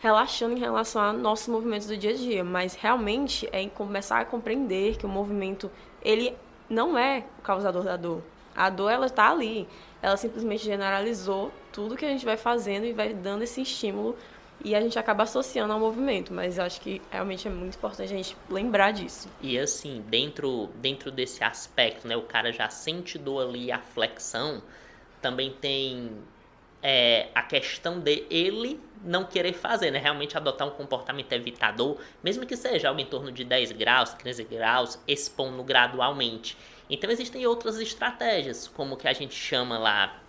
[0.00, 4.24] relaxando em relação a nossos movimentos do dia a dia, mas realmente é começar a
[4.24, 5.70] compreender que o movimento
[6.02, 6.36] ele
[6.68, 8.22] não é o causador da dor.
[8.54, 9.68] A dor ela está ali.
[10.02, 14.16] Ela simplesmente generalizou tudo que a gente vai fazendo e vai dando esse estímulo
[14.64, 18.12] e a gente acaba associando ao movimento, mas eu acho que realmente é muito importante
[18.12, 19.28] a gente lembrar disso.
[19.40, 24.62] E assim, dentro, dentro desse aspecto, né, o cara já sente dor ali, a flexão,
[25.20, 26.10] também tem
[26.82, 29.98] é, a questão de ele não querer fazer, né?
[29.98, 34.44] Realmente adotar um comportamento evitador, mesmo que seja algo em torno de 10 graus, 15
[34.44, 36.56] graus, expondo gradualmente.
[36.88, 40.20] Então existem outras estratégias, como que a gente chama lá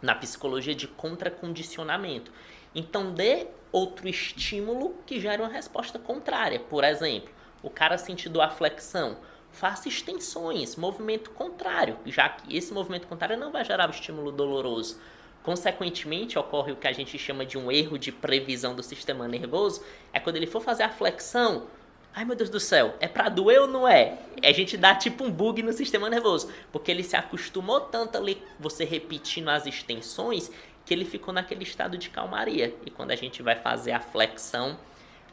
[0.00, 2.32] na psicologia de contracondicionamento.
[2.74, 6.60] Então dê outro estímulo que gere uma resposta contrária.
[6.60, 7.30] Por exemplo,
[7.62, 9.16] o cara sentiu a flexão,
[9.50, 15.00] faça extensões, movimento contrário, já que esse movimento contrário não vai gerar o estímulo doloroso.
[15.42, 19.82] Consequentemente, ocorre o que a gente chama de um erro de previsão do sistema nervoso,
[20.12, 21.68] é quando ele for fazer a flexão,
[22.12, 24.18] ai meu Deus do céu, é para doer ou não é?
[24.42, 28.42] A gente dá tipo um bug no sistema nervoso, porque ele se acostumou tanto ali
[28.58, 30.50] você repetindo as extensões
[30.86, 32.74] que ele ficou naquele estado de calmaria.
[32.86, 34.78] E quando a gente vai fazer a flexão,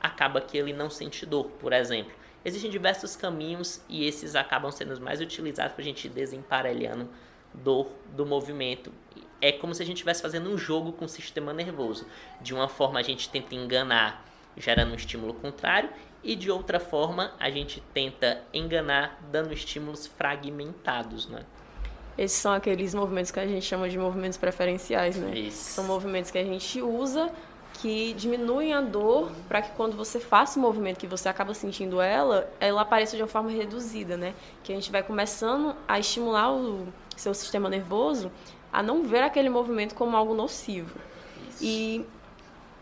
[0.02, 2.12] acaba que ele não sente dor, por exemplo.
[2.44, 7.08] Existem diversos caminhos e esses acabam sendo os mais utilizados para a gente ir desemparelhando
[7.54, 8.92] dor do movimento.
[9.40, 12.08] É como se a gente estivesse fazendo um jogo com o sistema nervoso.
[12.42, 14.26] De uma forma a gente tenta enganar,
[14.58, 15.90] gerando um estímulo contrário,
[16.24, 21.46] e de outra forma a gente tenta enganar, dando estímulos fragmentados, né?
[22.18, 25.38] Esses são aqueles movimentos que a gente chama de movimentos preferenciais, né?
[25.38, 25.74] Isso.
[25.74, 27.32] São movimentos que a gente usa
[27.74, 32.00] que diminuem a dor para que quando você faça o movimento que você acaba sentindo
[32.00, 34.34] ela, ela apareça de uma forma reduzida, né?
[34.64, 38.32] Que a gente vai começando a estimular o seu sistema nervoso
[38.72, 41.00] a não ver aquele movimento como algo nocivo.
[41.50, 41.64] Isso.
[41.64, 42.06] E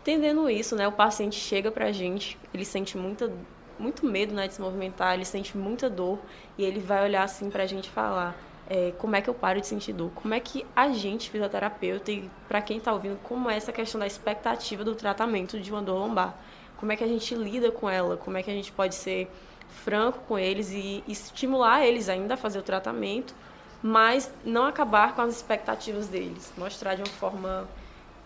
[0.00, 3.32] entendendo isso, né, o paciente chega para a gente, ele sente muita,
[3.78, 6.18] muito medo né, de se movimentar, ele sente muita dor
[6.58, 8.36] e ele vai olhar assim para a gente falar
[8.68, 10.10] é, como é que eu paro de sentir dor?
[10.14, 13.98] Como é que a gente, fisioterapeuta, e para quem está ouvindo, como é essa questão
[13.98, 16.34] da expectativa do tratamento de uma dor lombar?
[16.76, 18.16] Como é que a gente lida com ela?
[18.16, 19.30] Como é que a gente pode ser
[19.68, 23.34] franco com eles e estimular eles ainda a fazer o tratamento,
[23.82, 26.52] mas não acabar com as expectativas deles?
[26.56, 27.68] Mostrar de uma forma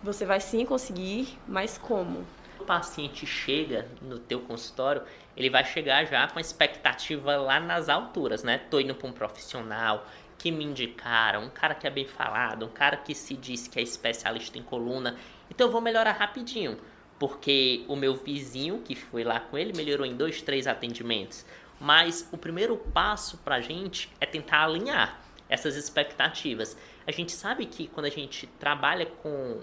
[0.02, 2.24] você vai sim conseguir, mas como?
[2.60, 5.02] O paciente chega no teu consultório,
[5.36, 8.58] ele vai chegar já com a expectativa lá nas alturas, né?
[8.70, 10.06] Tô indo para um profissional
[10.38, 13.78] que me indicaram, um cara que é bem falado, um cara que se diz que
[13.78, 15.16] é especialista em coluna,
[15.50, 16.78] então eu vou melhorar rapidinho,
[17.18, 21.44] porque o meu vizinho que foi lá com ele melhorou em dois, três atendimentos.
[21.80, 26.76] Mas o primeiro passo para a gente é tentar alinhar essas expectativas.
[27.06, 29.60] A gente sabe que quando a gente trabalha com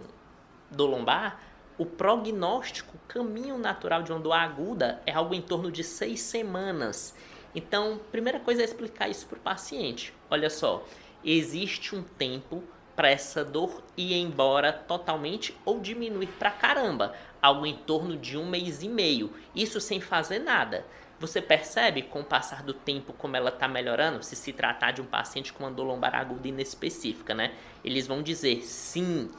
[0.69, 1.39] do lombar,
[1.77, 6.21] o prognóstico, o caminho natural de uma dor aguda é algo em torno de seis
[6.21, 7.15] semanas.
[7.55, 10.13] Então, primeira coisa é explicar isso para o paciente.
[10.29, 10.85] Olha só,
[11.23, 12.63] existe um tempo
[12.95, 18.47] para essa dor ir embora totalmente ou diminuir para caramba, algo em torno de um
[18.47, 19.33] mês e meio.
[19.55, 20.85] Isso sem fazer nada.
[21.19, 24.23] Você percebe com o passar do tempo como ela está melhorando?
[24.23, 27.53] Se se tratar de um paciente com uma dor lombar aguda inespecífica, né?
[27.83, 29.29] Eles vão dizer sim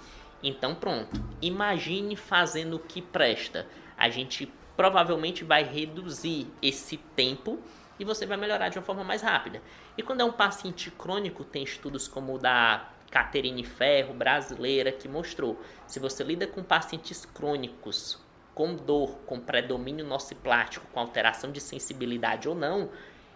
[0.45, 3.67] então pronto, imagine fazendo o que presta.
[3.97, 7.59] A gente provavelmente vai reduzir esse tempo
[7.99, 9.63] e você vai melhorar de uma forma mais rápida.
[9.97, 15.09] E quando é um paciente crônico, tem estudos como o da Caterine Ferro, brasileira, que
[15.09, 18.19] mostrou, se você lida com pacientes crônicos
[18.55, 22.91] com dor, com predomínio nociplático, com alteração de sensibilidade ou não,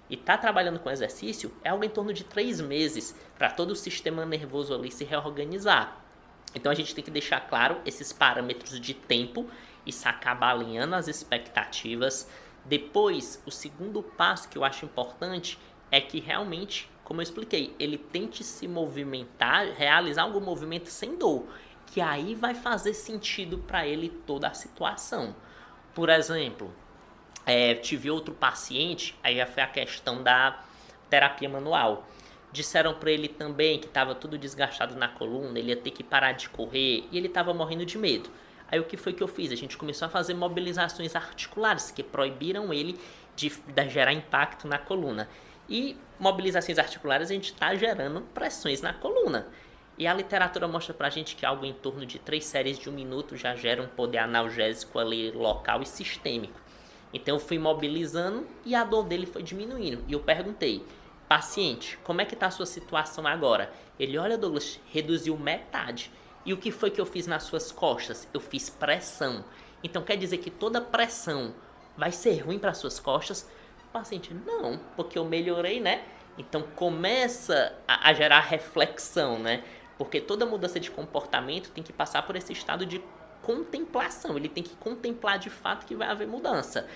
[0.08, 3.76] e está trabalhando com exercício, é algo em torno de três meses para todo o
[3.76, 5.98] sistema nervoso ali se reorganizar.
[6.54, 9.46] Então a gente tem que deixar claro esses parâmetros de tempo,
[9.84, 12.28] isso acaba alinhando as expectativas.
[12.68, 15.58] Depois, o segundo passo que eu acho importante
[15.90, 21.46] é que realmente, como eu expliquei, ele tente se movimentar, realizar algum movimento sem dor,
[21.86, 25.34] que aí vai fazer sentido para ele toda a situação.
[25.94, 26.70] Por exemplo,
[27.46, 30.62] é, tive outro paciente, aí já foi a questão da
[31.08, 32.06] terapia manual.
[32.52, 36.32] Disseram para ele também que estava tudo desgastado na coluna, ele ia ter que parar
[36.32, 38.28] de correr e ele estava morrendo de medo.
[38.70, 39.50] Aí o que foi que eu fiz?
[39.50, 42.98] A gente começou a fazer mobilizações articulares que proibiram ele
[43.34, 45.28] de, de gerar impacto na coluna.
[45.68, 49.46] E mobilizações articulares a gente está gerando pressões na coluna.
[49.96, 52.92] E a literatura mostra pra gente que algo em torno de três séries de um
[52.92, 56.60] minuto já gera um poder analgésico ali local e sistêmico.
[57.12, 60.04] Então eu fui mobilizando e a dor dele foi diminuindo.
[60.06, 60.84] E eu perguntei:
[61.28, 63.72] Paciente, como é que está a sua situação agora?
[63.98, 66.12] Ele, olha Douglas, reduziu metade.
[66.48, 68.26] E o que foi que eu fiz nas suas costas?
[68.32, 69.44] Eu fiz pressão.
[69.84, 71.54] Então quer dizer que toda pressão
[71.94, 73.46] vai ser ruim para suas costas?
[73.86, 76.06] O paciente, não, porque eu melhorei, né?
[76.38, 79.62] Então começa a, a gerar reflexão, né?
[79.98, 83.04] Porque toda mudança de comportamento tem que passar por esse estado de
[83.42, 84.38] contemplação.
[84.38, 86.88] Ele tem que contemplar de fato que vai haver mudança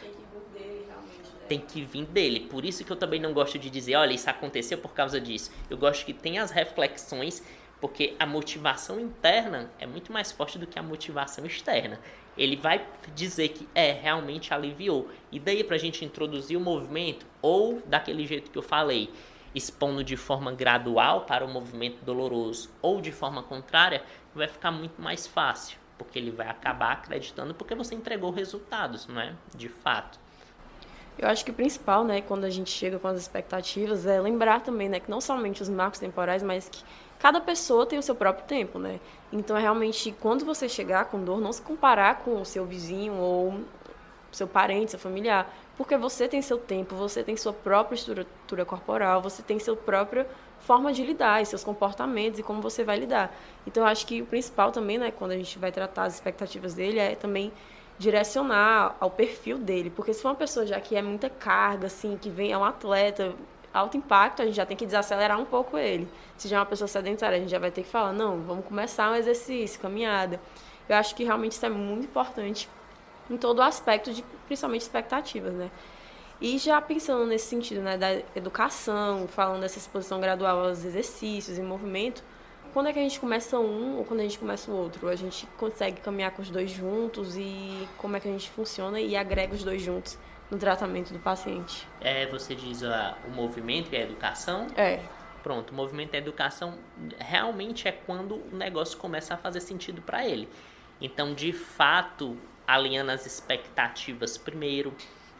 [1.52, 2.40] tem que vir dele.
[2.48, 5.50] Por isso que eu também não gosto de dizer, olha, isso aconteceu por causa disso.
[5.68, 7.42] Eu gosto que tenha as reflexões,
[7.82, 11.98] porque a motivação interna é muito mais forte do que a motivação externa.
[12.38, 15.08] Ele vai dizer que é, realmente aliviou.
[15.32, 19.12] E daí pra gente introduzir o movimento, ou daquele jeito que eu falei,
[19.52, 25.02] expondo de forma gradual para o movimento doloroso, ou de forma contrária, vai ficar muito
[25.02, 25.76] mais fácil.
[25.98, 29.34] Porque ele vai acabar acreditando porque você entregou resultados, não é?
[29.56, 30.20] De fato.
[31.18, 34.60] Eu acho que o principal, né, quando a gente chega com as expectativas, é lembrar
[34.60, 36.82] também, né, que não somente os marcos temporais, mas que
[37.22, 38.98] cada pessoa tem o seu próprio tempo, né?
[39.32, 43.14] Então, é realmente, quando você chegar com dor, não se comparar com o seu vizinho
[43.14, 43.60] ou
[44.32, 49.22] seu parente, seu familiar, porque você tem seu tempo, você tem sua própria estrutura corporal,
[49.22, 50.26] você tem sua própria
[50.58, 53.32] forma de lidar, e seus comportamentos e como você vai lidar.
[53.68, 56.74] Então, eu acho que o principal também, né, quando a gente vai tratar as expectativas
[56.74, 57.52] dele, é também
[58.00, 59.90] direcionar ao perfil dele.
[59.90, 62.64] Porque se for uma pessoa já que é muita carga, assim, que vem, é um
[62.64, 63.32] atleta,
[63.72, 66.08] alto impacto, a gente já tem que desacelerar um pouco ele.
[66.36, 68.64] Se já é uma pessoa sedentária, a gente já vai ter que falar, não, vamos
[68.64, 70.40] começar um exercício, caminhada.
[70.88, 72.68] Eu acho que realmente isso é muito importante
[73.30, 75.70] em todo o aspecto de, principalmente, expectativas, né?
[76.40, 81.62] E já pensando nesse sentido, né, da educação, falando dessa exposição gradual aos exercícios e
[81.62, 82.22] movimento,
[82.72, 85.08] quando é que a gente começa um ou quando a gente começa o outro?
[85.08, 89.00] A gente consegue caminhar com os dois juntos e como é que a gente funciona
[89.00, 90.18] e agrega os dois juntos
[90.52, 91.88] no tratamento do paciente?
[91.98, 94.66] É, você diz uh, o movimento e a educação?
[94.76, 95.00] É.
[95.42, 96.78] Pronto, o movimento e a educação
[97.18, 100.46] realmente é quando o negócio começa a fazer sentido para ele.
[101.00, 102.36] Então, de fato,
[102.66, 104.94] alinhando as expectativas primeiro,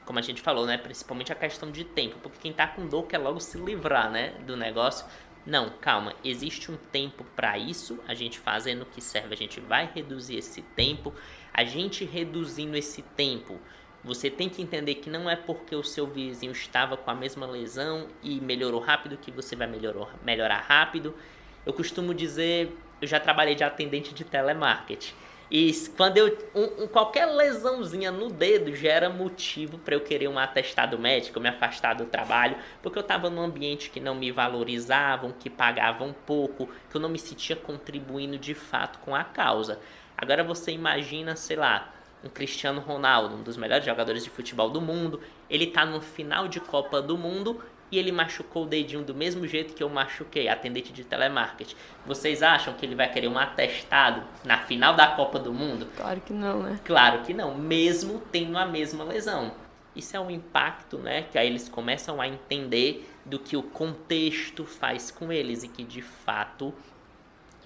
[0.07, 0.79] como a gente falou, né?
[0.79, 4.31] Principalmente a questão de tempo, porque quem tá com dor quer logo se livrar, né?
[4.47, 5.07] Do negócio.
[5.45, 8.03] Não, calma, existe um tempo para isso.
[8.09, 11.13] A gente fazendo o que serve, a gente vai reduzir esse tempo.
[11.53, 13.61] A gente reduzindo esse tempo,
[14.05, 17.47] você tem que entender que não é porque o seu vizinho estava com a mesma
[17.47, 21.15] lesão e melhorou rápido que você vai melhorar, melhorar rápido.
[21.65, 25.15] Eu costumo dizer, eu já trabalhei de atendente de telemarketing.
[25.53, 26.39] E quando eu.
[26.55, 31.39] Um, um, qualquer lesãozinha no dedo já era motivo para eu querer um atestado médico,
[31.39, 36.15] me afastar do trabalho, porque eu estava num ambiente que não me valorizavam, que pagavam
[36.27, 39.79] pouco, que eu não me sentia contribuindo de fato com a causa.
[40.17, 41.93] Agora você imagina, sei lá,
[42.25, 46.49] um Cristiano Ronaldo, um dos melhores jogadores de futebol do mundo, ele está no final
[46.49, 50.49] de Copa do Mundo e ele machucou o dedinho do mesmo jeito que eu machuquei,
[50.49, 51.77] atendente de telemarketing.
[52.07, 55.87] Vocês acham que ele vai querer um atestado na final da Copa do Mundo?
[55.95, 56.81] Claro que não, né?
[56.85, 59.53] Claro que não, mesmo tendo a mesma lesão.
[59.95, 61.27] Isso é um impacto, né?
[61.31, 65.85] Que aí eles começam a entender do que o contexto faz com eles e que
[65.85, 66.73] de fato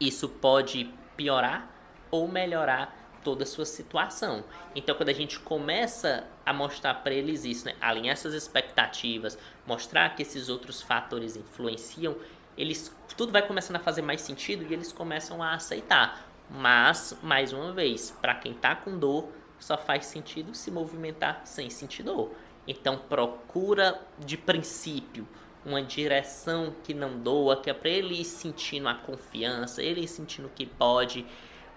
[0.01, 1.71] isso pode piorar
[2.11, 2.96] ou melhorar
[3.27, 4.45] toda a sua situação.
[4.73, 9.37] Então, quando a gente começa a mostrar para eles isso, né, alinhar essas expectativas,
[9.67, 12.15] mostrar que esses outros fatores influenciam,
[12.57, 16.25] eles tudo vai começando a fazer mais sentido e eles começam a aceitar.
[16.49, 21.69] Mas, mais uma vez, para quem está com dor, só faz sentido se movimentar sem
[21.69, 22.31] sentir dor.
[22.65, 25.27] Então, procura de princípio
[25.65, 30.09] uma direção que não doa, que é para ele ir sentindo a confiança, ele ir
[30.09, 31.27] sentindo que pode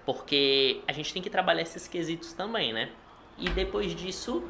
[0.10, 2.90] porque a gente tem que trabalhar esses quesitos também, né?
[3.38, 4.44] E depois disso,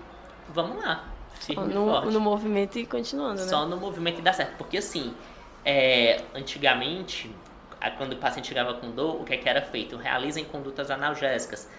[0.48, 1.04] vamos lá.
[1.38, 3.48] Só no, no, movimento e continuando, né?
[3.50, 4.56] Só no movimento e dá certo.
[4.56, 5.14] Porque assim,
[5.66, 7.30] é, antigamente,
[7.98, 9.98] quando o paciente chegava com dor, o que, é que era feito?
[9.98, 11.70] Realizem condutas analgésicas.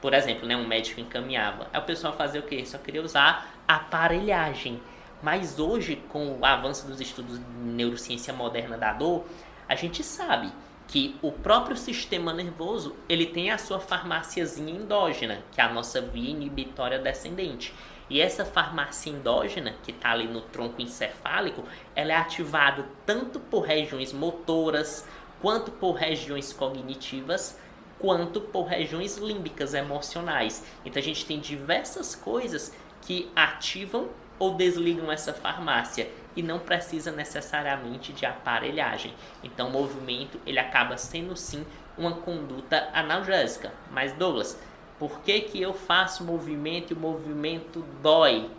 [0.00, 1.66] Por exemplo, né, um médico encaminhava.
[1.72, 2.64] Aí o pessoal fazia o quê?
[2.64, 4.80] Só queria usar aparelhagem.
[5.20, 9.24] Mas hoje, com o avanço dos estudos de neurociência moderna da dor,
[9.68, 10.52] a gente sabe
[10.88, 16.00] que o próprio sistema nervoso ele tem a sua farmáciazinha endógena, que é a nossa
[16.00, 17.74] via inibitória descendente.
[18.08, 23.62] E essa farmácia endógena, que está ali no tronco encefálico, ela é ativada tanto por
[23.62, 25.06] regiões motoras,
[25.42, 27.58] quanto por regiões cognitivas,
[27.98, 30.64] quanto por regiões límbicas emocionais.
[30.84, 32.72] Então a gente tem diversas coisas
[33.02, 39.14] que ativam ou desligam essa farmácia e não precisa necessariamente de aparelhagem.
[39.42, 41.64] Então, o movimento ele acaba sendo sim
[41.96, 43.72] uma conduta analgésica.
[43.90, 44.60] Mas Douglas,
[44.98, 48.50] por que que eu faço movimento e o movimento dói?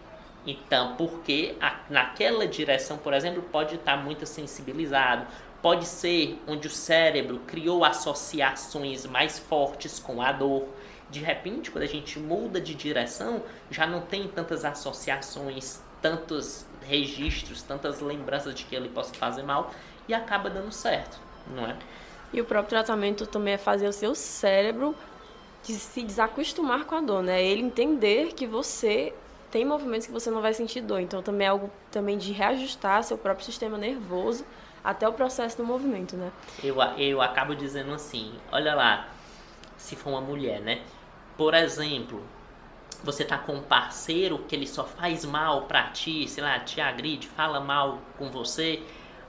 [0.46, 5.28] Então, porque a, naquela direção, por exemplo, pode estar muito sensibilizado,
[5.62, 10.70] pode ser onde o cérebro criou associações mais fortes com a dor.
[11.10, 17.62] De repente, quando a gente muda de direção, já não tem tantas associações, tantos registros,
[17.62, 19.71] tantas lembranças de que ele possa fazer mal
[20.08, 21.19] e acaba dando certo,
[21.54, 21.76] não é?
[22.34, 24.95] E o próprio tratamento também é fazer o seu cérebro
[25.63, 27.43] se desacostumar com a dor, né?
[27.43, 29.13] Ele entender que você
[29.52, 31.00] tem movimentos que você não vai sentir dor.
[31.00, 34.45] Então também é algo também de reajustar seu próprio sistema nervoso
[34.84, 36.32] até o processo do movimento, né?
[36.63, 39.10] Eu, eu acabo dizendo assim, olha lá,
[39.78, 40.82] se for uma mulher, né?
[41.36, 42.23] Por exemplo,
[43.03, 46.81] você tá com um parceiro que ele só faz mal pra ti, sei lá, te
[46.81, 48.81] agride, fala mal com você.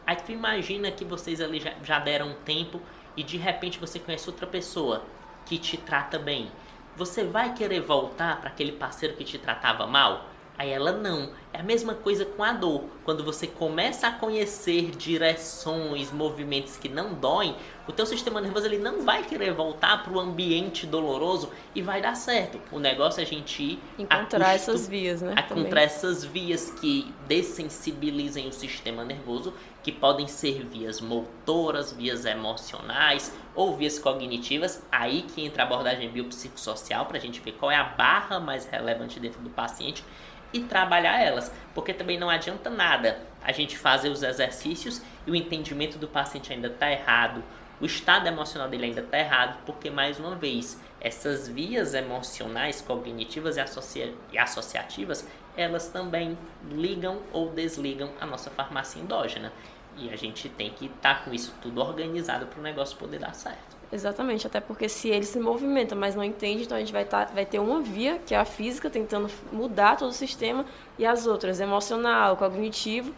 [0.06, 2.80] Aí tu imagina que vocês ali já, já deram um tempo
[3.16, 5.02] e de repente você conhece outra pessoa
[5.44, 6.50] que te trata bem.
[6.96, 10.26] Você vai querer voltar para aquele parceiro que te tratava mal?
[10.58, 11.30] Aí ela não.
[11.52, 12.84] É a mesma coisa com a dor.
[13.04, 17.54] Quando você começa a conhecer direções, movimentos que não doem,
[17.86, 22.02] o teu sistema nervoso ele não vai querer voltar para o ambiente doloroso e vai
[22.02, 22.60] dar certo.
[22.72, 25.32] O negócio é a gente ir encontrar essas vias, né?
[25.32, 25.84] Encontrar também.
[25.84, 33.76] essas vias que dessensibilizem o sistema nervoso, que podem ser vias motoras, vias emocionais ou
[33.76, 34.82] vias cognitivas.
[34.90, 38.66] Aí que entra a abordagem biopsicossocial para a gente ver qual é a barra mais
[38.66, 40.04] relevante dentro do paciente
[40.52, 45.36] e trabalhar elas, porque também não adianta nada a gente fazer os exercícios e o
[45.36, 47.42] entendimento do paciente ainda está errado,
[47.80, 53.56] o estado emocional dele ainda está errado, porque mais uma vez essas vias emocionais, cognitivas
[53.56, 55.26] e, associa e associativas,
[55.56, 56.36] elas também
[56.68, 59.52] ligam ou desligam a nossa farmácia endógena.
[59.96, 63.20] E a gente tem que estar tá com isso tudo organizado para o negócio poder
[63.20, 63.67] dar certo.
[63.90, 67.24] Exatamente, até porque se ele se movimenta, mas não entende, então a gente vai, tá,
[67.24, 70.66] vai ter uma via, que é a física, tentando mudar todo o sistema,
[70.98, 73.14] e as outras, emocional, cognitivo,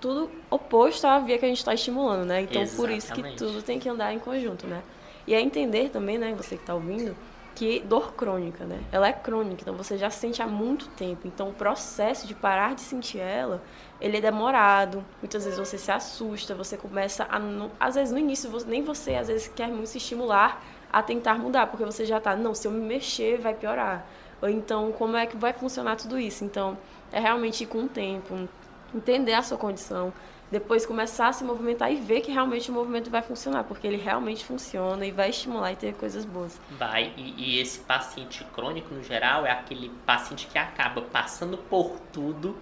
[0.00, 2.40] tudo oposto à via que a gente está estimulando, né?
[2.40, 2.76] Então, Exatamente.
[2.76, 4.82] por isso que tudo tem que andar em conjunto, né?
[5.26, 7.14] E é entender também, né, você que está ouvindo,
[7.54, 8.80] que dor crônica, né?
[8.90, 11.26] Ela é crônica, então você já sente há muito tempo.
[11.26, 13.62] Então o processo de parar de sentir ela,
[14.00, 15.04] ele é demorado.
[15.20, 17.40] Muitas vezes você se assusta, você começa a
[17.78, 21.66] às vezes no início nem você às vezes quer muito se estimular a tentar mudar,
[21.68, 24.06] porque você já tá, não, se eu me mexer vai piorar.
[24.42, 26.44] Ou então como é que vai funcionar tudo isso?
[26.44, 26.78] Então
[27.12, 28.48] é realmente ir com o tempo,
[28.94, 30.12] entender a sua condição,
[30.50, 33.96] depois começar a se movimentar e ver que realmente o movimento vai funcionar, porque ele
[33.96, 36.60] realmente funciona e vai estimular e ter coisas boas.
[36.78, 42.00] Vai, e, e esse paciente crônico, no geral, é aquele paciente que acaba passando por
[42.12, 42.56] tudo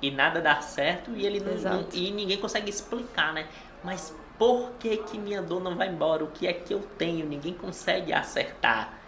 [0.00, 3.48] e nada dá certo e ele não, não, e ninguém consegue explicar, né?
[3.82, 6.24] Mas por que que minha dor não vai embora?
[6.24, 7.26] O que é que eu tenho?
[7.26, 8.98] Ninguém consegue acertar.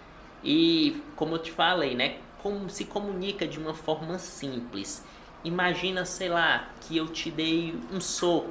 [0.42, 2.18] E como eu te falei, né?
[2.42, 5.04] Como se comunica de uma forma simples.
[5.44, 8.50] Imagina, sei lá, que eu te dei um soco.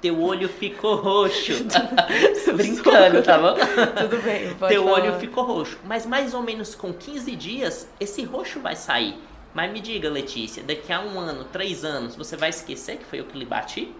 [0.00, 1.52] Teu olho ficou roxo.
[2.54, 3.54] Brincando, tá bom?
[3.98, 5.00] Tudo bem, pode Teu falar.
[5.00, 5.78] olho ficou roxo.
[5.84, 9.18] Mas mais ou menos com 15 dias, esse roxo vai sair.
[9.54, 13.20] Mas me diga, Letícia, daqui a um ano, três anos, você vai esquecer que foi
[13.20, 13.94] eu que lhe bati?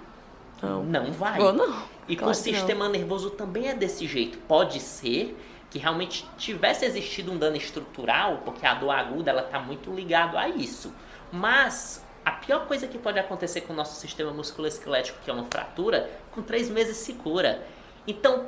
[0.63, 0.85] Não.
[0.85, 1.41] Não vai.
[1.41, 1.83] Ou não.
[2.09, 4.39] E claro com o sistema nervoso também é desse jeito.
[4.47, 5.37] Pode ser
[5.71, 10.37] que realmente tivesse existido um dano estrutural, porque a dor aguda ela está muito ligado
[10.37, 10.93] a isso.
[11.33, 15.45] Mas a pior coisa que pode acontecer com o nosso sistema musculoesquelético, que é uma
[15.45, 17.65] fratura, com três meses se cura.
[18.05, 18.47] Então,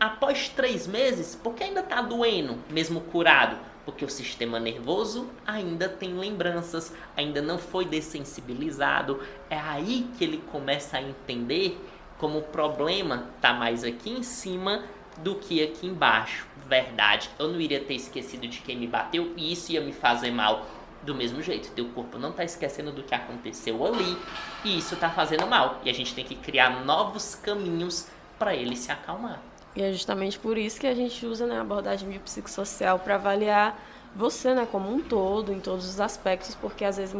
[0.00, 3.58] após três meses, por que ainda está doendo, mesmo curado?
[3.84, 9.22] Porque o sistema nervoso ainda tem lembranças, ainda não foi dessensibilizado.
[9.50, 11.78] É aí que ele começa a entender
[12.16, 14.82] como o problema está mais aqui em cima
[15.18, 16.46] do que aqui embaixo.
[16.66, 20.30] Verdade, eu não iria ter esquecido de quem me bateu e isso ia me fazer
[20.30, 21.70] mal do mesmo jeito.
[21.72, 24.16] Teu corpo não está esquecendo do que aconteceu ali
[24.64, 25.80] e isso está fazendo mal.
[25.84, 29.40] E a gente tem que criar novos caminhos para ele se acalmar.
[29.74, 33.78] E é justamente por isso que a gente usa né, a abordagem biopsicossocial para avaliar
[34.14, 37.14] você né, como um todo, em todos os aspectos, porque às vezes,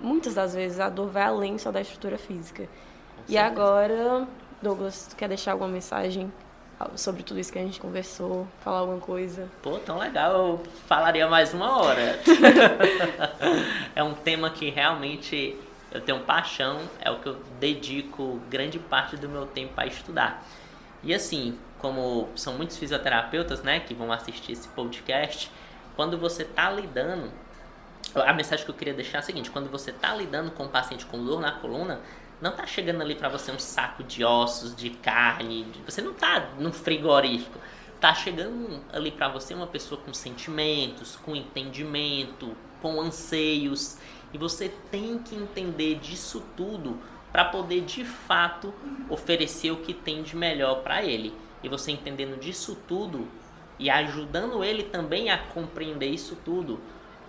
[0.00, 2.66] muitas das vezes, a dor vai além só da estrutura física.
[3.28, 4.26] E agora,
[4.62, 6.32] Douglas, tu quer deixar alguma mensagem
[6.96, 9.48] sobre tudo isso que a gente conversou, falar alguma coisa.
[9.62, 12.18] Pô, tão legal, eu falaria mais uma hora.
[13.94, 15.58] é um tema que realmente
[15.90, 20.44] eu tenho paixão, é o que eu dedico grande parte do meu tempo a estudar.
[21.02, 25.50] E assim, como são muitos fisioterapeutas, né, que vão assistir esse podcast,
[25.96, 27.30] quando você tá lidando,
[28.14, 30.68] a mensagem que eu queria deixar é a seguinte, quando você tá lidando com um
[30.68, 32.00] paciente com dor na coluna,
[32.42, 36.50] não tá chegando ali para você um saco de ossos, de carne, você não tá
[36.58, 37.58] num frigorífico.
[38.00, 43.96] Tá chegando ali para você uma pessoa com sentimentos, com entendimento, com anseios,
[44.34, 46.98] e você tem que entender disso tudo
[47.30, 48.74] para poder de fato
[49.08, 51.32] oferecer o que tem de melhor para ele.
[51.62, 53.28] E você entendendo disso tudo
[53.78, 56.80] e ajudando ele também a compreender isso tudo,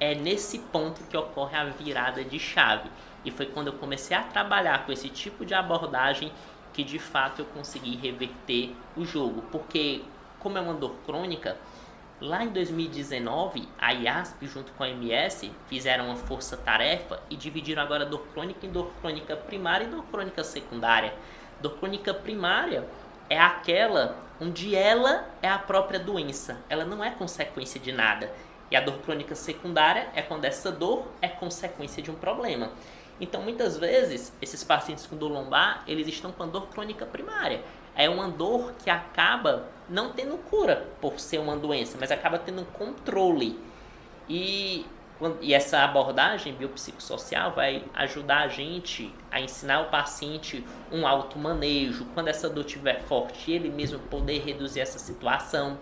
[0.03, 2.89] é nesse ponto que ocorre a virada de chave.
[3.23, 6.31] E foi quando eu comecei a trabalhar com esse tipo de abordagem
[6.73, 9.43] que de fato eu consegui reverter o jogo.
[9.51, 10.01] Porque,
[10.39, 11.55] como é uma dor crônica,
[12.19, 18.05] lá em 2019 a IASP junto com a MS fizeram uma força-tarefa e dividiram agora
[18.05, 21.13] dor crônica em dor crônica primária e dor crônica secundária.
[21.61, 22.87] Dor crônica primária
[23.29, 28.29] é aquela onde ela é a própria doença, ela não é consequência de nada.
[28.73, 32.71] E a dor crônica secundária é quando essa dor é consequência de um problema.
[33.21, 37.61] Então, muitas vezes, esses pacientes com dor lombar, eles estão com a dor crônica primária.
[37.95, 42.61] É uma dor que acaba não tendo cura por ser uma doença, mas acaba tendo
[42.61, 43.59] um controle.
[44.27, 44.87] E,
[45.39, 52.29] e essa abordagem biopsicossocial vai ajudar a gente a ensinar o paciente um automanejo, quando
[52.29, 55.77] essa dor estiver forte, ele mesmo poder reduzir essa situação.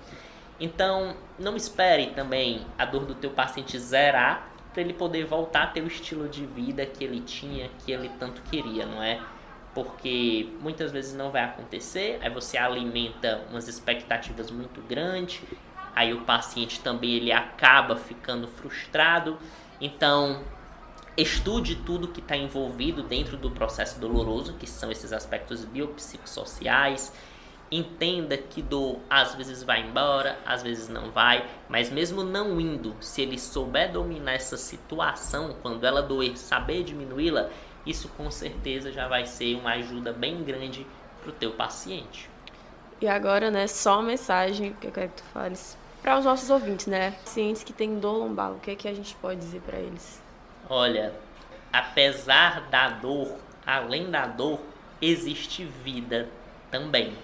[0.61, 5.67] Então, não espere também a dor do teu paciente zerar para ele poder voltar a
[5.67, 9.19] ter o estilo de vida que ele tinha, que ele tanto queria, não é?
[9.73, 15.41] Porque muitas vezes não vai acontecer, aí você alimenta umas expectativas muito grandes,
[15.95, 19.39] aí o paciente também ele acaba ficando frustrado.
[19.81, 20.43] Então,
[21.17, 27.11] estude tudo que está envolvido dentro do processo doloroso, que são esses aspectos biopsicossociais,
[27.71, 32.95] entenda que dor às vezes vai embora, às vezes não vai, mas mesmo não indo,
[32.99, 37.49] se ele souber dominar essa situação, quando ela doer, saber diminuí-la,
[37.85, 40.85] isso com certeza já vai ser uma ajuda bem grande
[41.21, 42.29] para o teu paciente.
[42.99, 46.49] E agora, né, só uma mensagem que eu quero que tu fales para os nossos
[46.49, 49.61] ouvintes, né, pacientes que têm dor lombar, o que é que a gente pode dizer
[49.61, 50.21] para eles?
[50.69, 51.13] Olha,
[51.71, 54.59] apesar da dor, além da dor,
[55.01, 56.27] existe vida
[56.69, 57.15] também.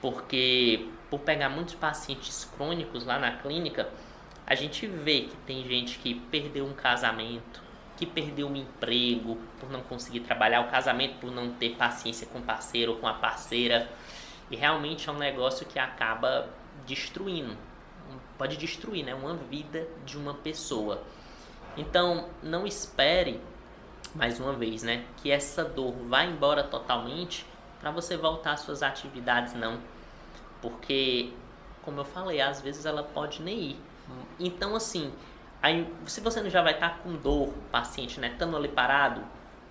[0.00, 3.88] Porque por pegar muitos pacientes crônicos lá na clínica,
[4.46, 7.62] a gente vê que tem gente que perdeu um casamento,
[7.96, 12.38] que perdeu um emprego por não conseguir trabalhar, o casamento por não ter paciência com
[12.38, 13.90] o parceiro ou com a parceira.
[14.50, 16.48] E realmente é um negócio que acaba
[16.86, 17.56] destruindo,
[18.38, 21.02] pode destruir né, uma vida de uma pessoa.
[21.76, 23.40] Então, não espere,
[24.14, 27.46] mais uma vez, né, que essa dor vá embora totalmente
[27.80, 29.78] para você voltar às suas atividades, não.
[30.60, 31.32] Porque,
[31.82, 33.80] como eu falei, às vezes ela pode nem ir.
[34.38, 35.12] Então, assim,
[35.62, 39.22] aí, se você já vai estar tá com dor, paciente, né, estando ali parado,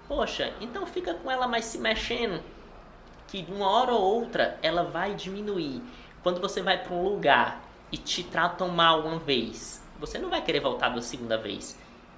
[0.07, 2.41] poxa, então fica com ela mais se mexendo,
[3.27, 5.81] que de uma hora ou outra ela vai diminuir.
[6.23, 10.41] Quando você vai para um lugar e te tratam mal uma vez, você não vai
[10.41, 11.77] querer voltar da segunda vez.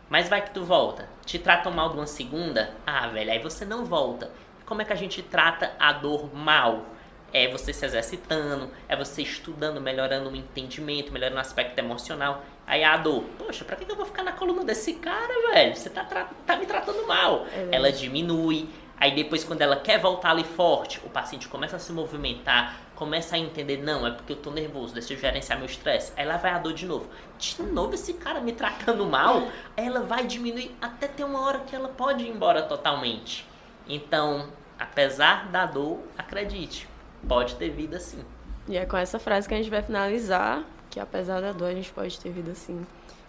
[0.10, 1.08] Mas vai que tu volta.
[1.26, 2.76] Te tratam mal de uma segunda?
[2.86, 4.30] Ah, velho, aí você não volta.
[4.72, 6.86] Como é que a gente trata a dor mal?
[7.34, 12.42] É você se exercitando, é você estudando, melhorando o entendimento, melhorando o aspecto emocional.
[12.66, 15.76] Aí a dor, poxa, pra que eu vou ficar na coluna desse cara, velho?
[15.76, 17.46] Você tá, tá me tratando mal.
[17.54, 18.70] É ela diminui.
[18.98, 23.36] Aí depois, quando ela quer voltar ali forte, o paciente começa a se movimentar, começa
[23.36, 26.14] a entender, não, é porque eu tô nervoso, deixa eu gerenciar meu estresse.
[26.16, 27.10] Aí lá vai a dor de novo.
[27.38, 31.76] De novo esse cara me tratando mal, ela vai diminuir até ter uma hora que
[31.76, 33.46] ela pode ir embora totalmente.
[33.86, 34.48] Então,
[34.82, 36.88] apesar da dor, acredite,
[37.28, 38.26] pode ter vida sim.
[38.68, 41.74] E é com essa frase que a gente vai finalizar, que apesar da dor a
[41.74, 42.84] gente pode ter vida sim.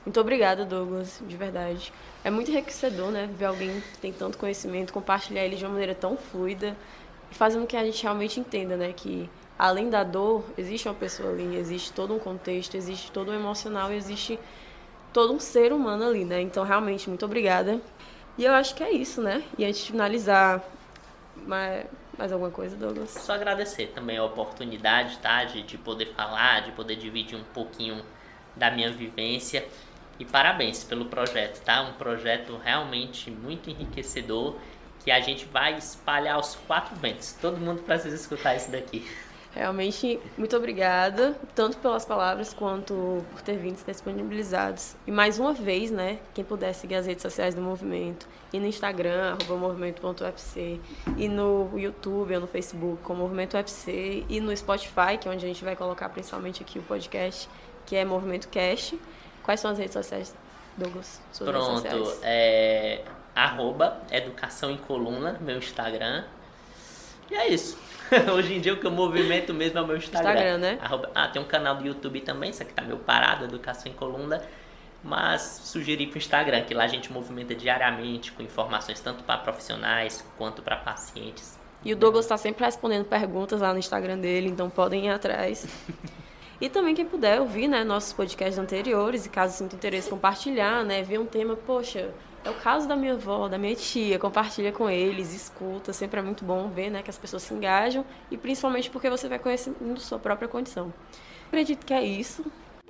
[0.04, 1.92] Muito obrigada, Douglas, de verdade.
[2.24, 5.94] É muito enriquecedor, né, ver alguém que tem tanto conhecimento, compartilhar ele de uma maneira
[5.94, 6.74] tão fluida
[7.30, 9.28] e fazendo que a gente realmente entenda, né, que
[9.58, 13.92] além da dor, existe uma pessoa ali, existe todo um contexto, existe todo um emocional,
[13.92, 14.38] existe
[15.12, 16.40] todo um ser humano ali, né?
[16.40, 17.78] Então, realmente, muito obrigada.
[18.38, 19.44] E eu acho que é isso, né?
[19.58, 20.64] E antes de finalizar,
[21.46, 21.86] mais,
[22.16, 23.10] mais alguma coisa, Douglas?
[23.10, 25.44] Só agradecer também a oportunidade, tá?
[25.44, 28.02] De, de poder falar, de poder dividir um pouquinho
[28.56, 29.66] da minha vivência.
[30.18, 31.82] E parabéns pelo projeto, tá?
[31.82, 34.56] Um projeto realmente muito enriquecedor
[35.04, 37.32] que a gente vai espalhar aos quatro ventos.
[37.40, 39.06] Todo mundo precisa escutar isso daqui.
[39.54, 44.96] Realmente, muito obrigada, tanto pelas palavras quanto por ter vindo ser disponibilizados.
[45.06, 48.66] E mais uma vez, né, quem puder seguir as redes sociais do movimento, e no
[48.66, 50.80] Instagram, arroba movimento.ufc,
[51.18, 55.44] e no YouTube ou no Facebook com Movimento UFC, e no Spotify, que é onde
[55.44, 57.46] a gente vai colocar principalmente aqui o podcast,
[57.84, 58.98] que é Movimento Cast.
[59.42, 60.34] Quais são as redes sociais,
[60.78, 61.20] Douglas?
[61.30, 66.24] Suas Pronto, é arroba Educação em Coluna, meu Instagram.
[67.30, 67.78] E é isso.
[68.34, 70.30] Hoje em dia o que eu movimento mesmo é o meu Instagram.
[70.30, 70.78] Instagram, né?
[71.14, 74.42] Ah, tem um canal do YouTube também, isso aqui tá meio parado, Educação em Coluna.
[75.02, 80.24] Mas sugeri pro Instagram, que lá a gente movimenta diariamente com informações tanto para profissionais
[80.38, 81.58] quanto para pacientes.
[81.84, 85.66] E o Douglas está sempre respondendo perguntas lá no Instagram dele, então podem ir atrás.
[86.60, 91.02] E também quem puder ouvir, né, nossos podcasts anteriores e caso sinta interesse compartilhar, né,
[91.02, 92.10] ver um tema, poxa,
[92.44, 96.22] é o caso da minha avó, da minha tia, compartilha com eles, escuta, sempre é
[96.22, 99.98] muito bom ver, né, que as pessoas se engajam e principalmente porque você vai conhecendo
[100.00, 100.92] sua própria condição.
[101.48, 102.44] Acredito que é isso.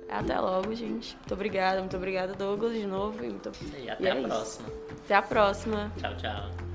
[0.09, 1.15] Até logo, gente.
[1.15, 3.23] Muito obrigada, muito obrigada, Douglas, de novo.
[3.23, 3.51] E, muito...
[3.77, 4.27] e até e é a isso.
[4.27, 4.69] próxima.
[5.05, 5.91] Até a próxima.
[5.99, 6.72] Tchau, tchau.